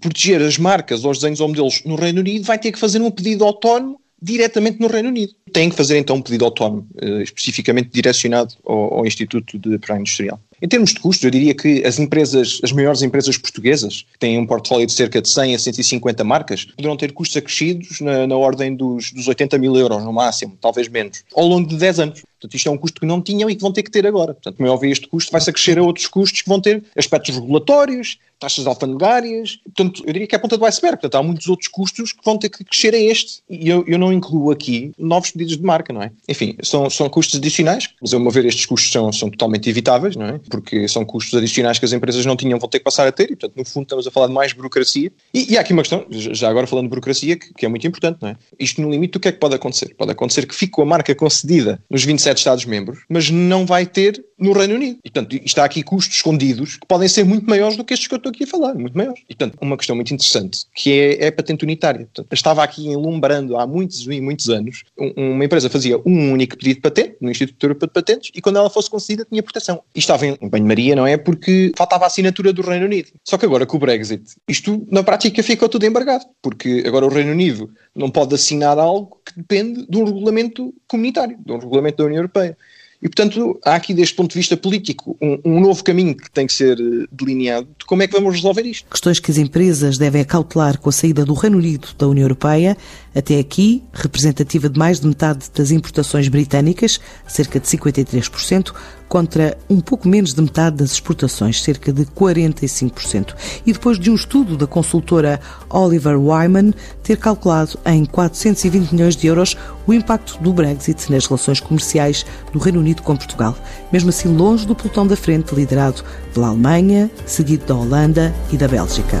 proteger 0.00 0.40
as 0.40 0.58
marcas 0.58 1.04
ou 1.04 1.10
os 1.10 1.18
desenhos 1.18 1.40
ou 1.40 1.48
modelos 1.48 1.82
no 1.84 1.96
Reino 1.96 2.20
Unido 2.20 2.44
vai 2.44 2.58
ter 2.58 2.70
que 2.70 2.78
fazer 2.78 3.00
um 3.00 3.10
pedido 3.10 3.44
autónomo 3.44 4.00
diretamente 4.20 4.78
no 4.78 4.86
Reino 4.86 5.08
Unido. 5.08 5.32
Tem 5.52 5.68
que 5.68 5.74
fazer 5.74 5.98
então 5.98 6.16
um 6.16 6.22
pedido 6.22 6.44
autónomo, 6.44 6.86
eh, 7.00 7.22
especificamente 7.22 7.90
direcionado 7.92 8.54
ao, 8.64 8.98
ao 8.98 9.06
Instituto 9.06 9.58
de 9.58 9.78
Pré 9.78 9.96
Industrial. 9.96 10.38
Em 10.62 10.68
termos 10.68 10.94
de 10.94 11.00
custos, 11.00 11.24
eu 11.24 11.30
diria 11.30 11.52
que 11.54 11.84
as 11.84 11.98
empresas, 11.98 12.60
as 12.62 12.70
maiores 12.70 13.02
empresas 13.02 13.36
portuguesas, 13.36 14.06
que 14.12 14.18
têm 14.20 14.38
um 14.38 14.46
portfólio 14.46 14.86
de 14.86 14.92
cerca 14.92 15.20
de 15.20 15.28
100 15.28 15.56
a 15.56 15.58
150 15.58 16.22
marcas, 16.22 16.64
poderão 16.66 16.96
ter 16.96 17.12
custos 17.12 17.36
acrescidos 17.36 18.00
na, 18.00 18.28
na 18.28 18.36
ordem 18.36 18.76
dos, 18.76 19.10
dos 19.10 19.26
80 19.26 19.58
mil 19.58 19.76
euros, 19.76 20.04
no 20.04 20.12
máximo, 20.12 20.56
talvez 20.60 20.86
menos, 20.86 21.24
ao 21.34 21.44
longo 21.44 21.68
de 21.68 21.76
10 21.76 21.98
anos. 21.98 22.22
Portanto, 22.42 22.56
isto 22.56 22.68
é 22.68 22.72
um 22.72 22.76
custo 22.76 23.00
que 23.00 23.06
não 23.06 23.22
tinham 23.22 23.48
e 23.48 23.54
que 23.54 23.62
vão 23.62 23.72
ter 23.72 23.84
que 23.84 23.90
ter 23.90 24.04
agora. 24.04 24.34
Portanto, 24.34 24.56
como 24.56 24.68
é 24.68 24.72
óbvio, 24.72 24.90
este 24.90 25.06
custo 25.06 25.30
vai-se 25.30 25.48
acrescer 25.48 25.78
a 25.78 25.82
outros 25.82 26.08
custos 26.08 26.42
que 26.42 26.48
vão 26.48 26.60
ter 26.60 26.82
aspectos 26.96 27.36
regulatórios, 27.36 28.18
taxas 28.42 28.66
alfandegárias. 28.66 29.58
Portanto, 29.64 30.02
eu 30.04 30.12
diria 30.12 30.26
que 30.26 30.34
é 30.34 30.38
a 30.38 30.40
ponta 30.40 30.58
do 30.58 30.64
iceberg. 30.66 30.96
Portanto, 30.96 31.14
há 31.14 31.22
muitos 31.22 31.48
outros 31.48 31.68
custos 31.68 32.12
que 32.12 32.24
vão 32.24 32.36
ter 32.36 32.48
que 32.48 32.64
crescer 32.64 32.94
a 32.94 32.98
este. 32.98 33.40
E 33.48 33.68
eu, 33.68 33.84
eu 33.86 33.98
não 33.98 34.12
incluo 34.12 34.50
aqui 34.50 34.92
novos 34.98 35.30
pedidos 35.30 35.56
de 35.56 35.62
marca, 35.62 35.92
não 35.92 36.02
é? 36.02 36.10
Enfim, 36.28 36.56
são, 36.62 36.90
são 36.90 37.08
custos 37.08 37.38
adicionais, 37.38 37.88
mas, 38.00 38.12
a 38.12 38.18
meu 38.18 38.30
ver, 38.30 38.44
estes 38.44 38.66
custos 38.66 38.90
são, 38.90 39.12
são 39.12 39.30
totalmente 39.30 39.68
evitáveis, 39.70 40.16
não 40.16 40.26
é? 40.26 40.40
Porque 40.50 40.88
são 40.88 41.04
custos 41.04 41.38
adicionais 41.38 41.78
que 41.78 41.84
as 41.84 41.92
empresas 41.92 42.26
não 42.26 42.36
tinham, 42.36 42.58
vão 42.58 42.68
ter 42.68 42.78
que 42.78 42.84
passar 42.84 43.06
a 43.06 43.12
ter. 43.12 43.24
E, 43.24 43.36
portanto, 43.36 43.56
no 43.56 43.64
fundo, 43.64 43.84
estamos 43.84 44.06
a 44.06 44.10
falar 44.10 44.26
de 44.26 44.32
mais 44.32 44.52
burocracia. 44.52 45.12
E, 45.32 45.52
e 45.52 45.56
há 45.56 45.60
aqui 45.60 45.72
uma 45.72 45.82
questão, 45.82 46.04
já 46.10 46.48
agora 46.48 46.66
falando 46.66 46.86
de 46.86 46.90
burocracia, 46.90 47.36
que, 47.36 47.54
que 47.54 47.64
é 47.64 47.68
muito 47.68 47.86
importante, 47.86 48.18
não 48.20 48.30
é? 48.30 48.36
Isto, 48.58 48.82
no 48.82 48.90
limite, 48.90 49.16
o 49.16 49.20
que 49.20 49.28
é 49.28 49.32
que 49.32 49.38
pode 49.38 49.54
acontecer? 49.54 49.94
Pode 49.96 50.10
acontecer 50.10 50.46
que 50.46 50.54
fique 50.54 50.72
com 50.72 50.82
a 50.82 50.86
marca 50.86 51.14
concedida 51.14 51.80
nos 51.88 52.04
27 52.04 52.38
Estados-membros, 52.38 53.00
mas 53.08 53.30
não 53.30 53.64
vai 53.64 53.86
ter 53.86 54.24
no 54.42 54.52
Reino 54.52 54.74
Unido. 54.74 54.98
E, 55.04 55.10
portanto, 55.10 55.36
está 55.44 55.64
aqui 55.64 55.82
custos 55.82 56.16
escondidos 56.16 56.76
que 56.76 56.86
podem 56.86 57.06
ser 57.06 57.24
muito 57.24 57.48
maiores 57.48 57.76
do 57.76 57.84
que 57.84 57.94
estes 57.94 58.08
que 58.08 58.14
eu 58.14 58.16
estou 58.16 58.31
aqui 58.32 58.44
a 58.44 58.46
falar, 58.46 58.74
muito 58.74 58.96
maiores. 58.96 59.22
E, 59.28 59.34
portanto, 59.34 59.58
uma 59.60 59.76
questão 59.76 59.96
muito 59.96 60.12
interessante, 60.12 60.66
que 60.74 60.92
é, 60.92 61.24
é 61.24 61.28
a 61.28 61.32
patente 61.32 61.64
unitária. 61.64 62.00
Portanto, 62.00 62.32
estava 62.32 62.62
aqui 62.62 62.88
enlumbrando 62.88 63.56
há 63.56 63.66
muitos 63.66 64.06
e 64.06 64.20
muitos 64.20 64.48
anos, 64.48 64.84
uma 65.16 65.44
empresa 65.44 65.70
fazia 65.70 65.98
um 66.04 66.32
único 66.32 66.56
pedido 66.56 66.76
de 66.76 66.80
patente 66.82 67.16
no 67.20 67.30
Instituto 67.30 67.62
Europeu 67.64 67.86
de 67.86 67.92
Patentes 67.92 68.30
e 68.34 68.40
quando 68.40 68.56
ela 68.56 68.70
fosse 68.70 68.90
concedida 68.90 69.26
tinha 69.28 69.42
proteção. 69.42 69.82
E 69.94 69.98
estava 69.98 70.26
em 70.26 70.36
banho-maria, 70.48 70.96
não 70.96 71.06
é? 71.06 71.16
Porque 71.16 71.72
faltava 71.76 72.04
a 72.04 72.06
assinatura 72.06 72.52
do 72.52 72.62
Reino 72.62 72.86
Unido. 72.86 73.10
Só 73.24 73.38
que 73.38 73.46
agora 73.46 73.66
com 73.66 73.76
o 73.76 73.80
Brexit, 73.80 74.22
isto 74.48 74.86
na 74.90 75.02
prática 75.02 75.42
ficou 75.42 75.68
tudo 75.68 75.86
embargado, 75.86 76.24
porque 76.40 76.82
agora 76.86 77.06
o 77.06 77.08
Reino 77.08 77.32
Unido 77.32 77.70
não 77.94 78.10
pode 78.10 78.34
assinar 78.34 78.78
algo 78.78 79.20
que 79.24 79.34
depende 79.36 79.86
de 79.88 79.96
um 79.98 80.04
regulamento 80.04 80.74
comunitário, 80.88 81.38
de 81.44 81.52
um 81.52 81.58
regulamento 81.58 81.98
da 81.98 82.04
União 82.04 82.18
Europeia. 82.18 82.56
E, 83.02 83.08
portanto, 83.08 83.58
há 83.64 83.74
aqui, 83.74 83.92
deste 83.92 84.14
ponto 84.14 84.30
de 84.30 84.38
vista 84.38 84.56
político, 84.56 85.16
um, 85.20 85.40
um, 85.44 85.60
novo 85.60 85.82
caminho 85.82 86.14
que 86.14 86.30
tem 86.30 86.46
que 86.46 86.52
ser 86.52 86.78
eh, 86.78 87.06
delineado 87.10 87.66
de 87.76 87.84
como 87.84 88.00
é 88.00 88.06
que 88.06 88.12
vamos 88.12 88.36
resolver 88.36 88.62
isto. 88.62 88.88
Questões 88.88 89.18
que 89.18 89.28
as 89.28 89.38
empresas 89.38 89.98
devem 89.98 90.22
acautelar 90.22 90.78
com 90.78 90.88
a 90.88 90.92
saída 90.92 91.24
do 91.24 91.34
Reino 91.34 91.58
Unido 91.58 91.88
da 91.98 92.06
União 92.06 92.22
Europeia. 92.22 92.76
Até 93.12 93.40
aqui, 93.40 93.82
representativa 93.92 94.68
de 94.68 94.78
mais 94.78 95.00
de 95.00 95.08
metade 95.08 95.50
das 95.52 95.72
importações 95.72 96.28
britânicas, 96.28 97.00
cerca 97.26 97.58
de 97.58 97.66
53%, 97.66 98.72
contra 99.12 99.58
um 99.68 99.78
pouco 99.78 100.08
menos 100.08 100.32
de 100.32 100.40
metade 100.40 100.76
das 100.76 100.92
exportações, 100.92 101.62
cerca 101.62 101.92
de 101.92 102.06
45%. 102.06 103.34
E 103.66 103.70
depois 103.74 103.98
de 103.98 104.10
um 104.10 104.14
estudo 104.14 104.56
da 104.56 104.66
consultora 104.66 105.38
Oliver 105.68 106.18
Wyman 106.18 106.72
ter 107.02 107.18
calculado 107.18 107.78
em 107.84 108.06
420 108.06 108.90
milhões 108.90 109.14
de 109.14 109.26
euros 109.26 109.54
o 109.86 109.92
impacto 109.92 110.42
do 110.42 110.50
Brexit 110.54 111.12
nas 111.12 111.26
relações 111.26 111.60
comerciais 111.60 112.24
do 112.54 112.58
Reino 112.58 112.80
Unido 112.80 113.02
com 113.02 113.14
Portugal, 113.14 113.54
mesmo 113.92 114.08
assim 114.08 114.34
longe 114.34 114.66
do 114.66 114.74
pelotão 114.74 115.06
da 115.06 115.14
frente 115.14 115.54
liderado 115.54 116.02
pela 116.32 116.48
Alemanha, 116.48 117.10
seguido 117.26 117.66
da 117.66 117.74
Holanda 117.74 118.34
e 118.50 118.56
da 118.56 118.66
Bélgica. 118.66 119.20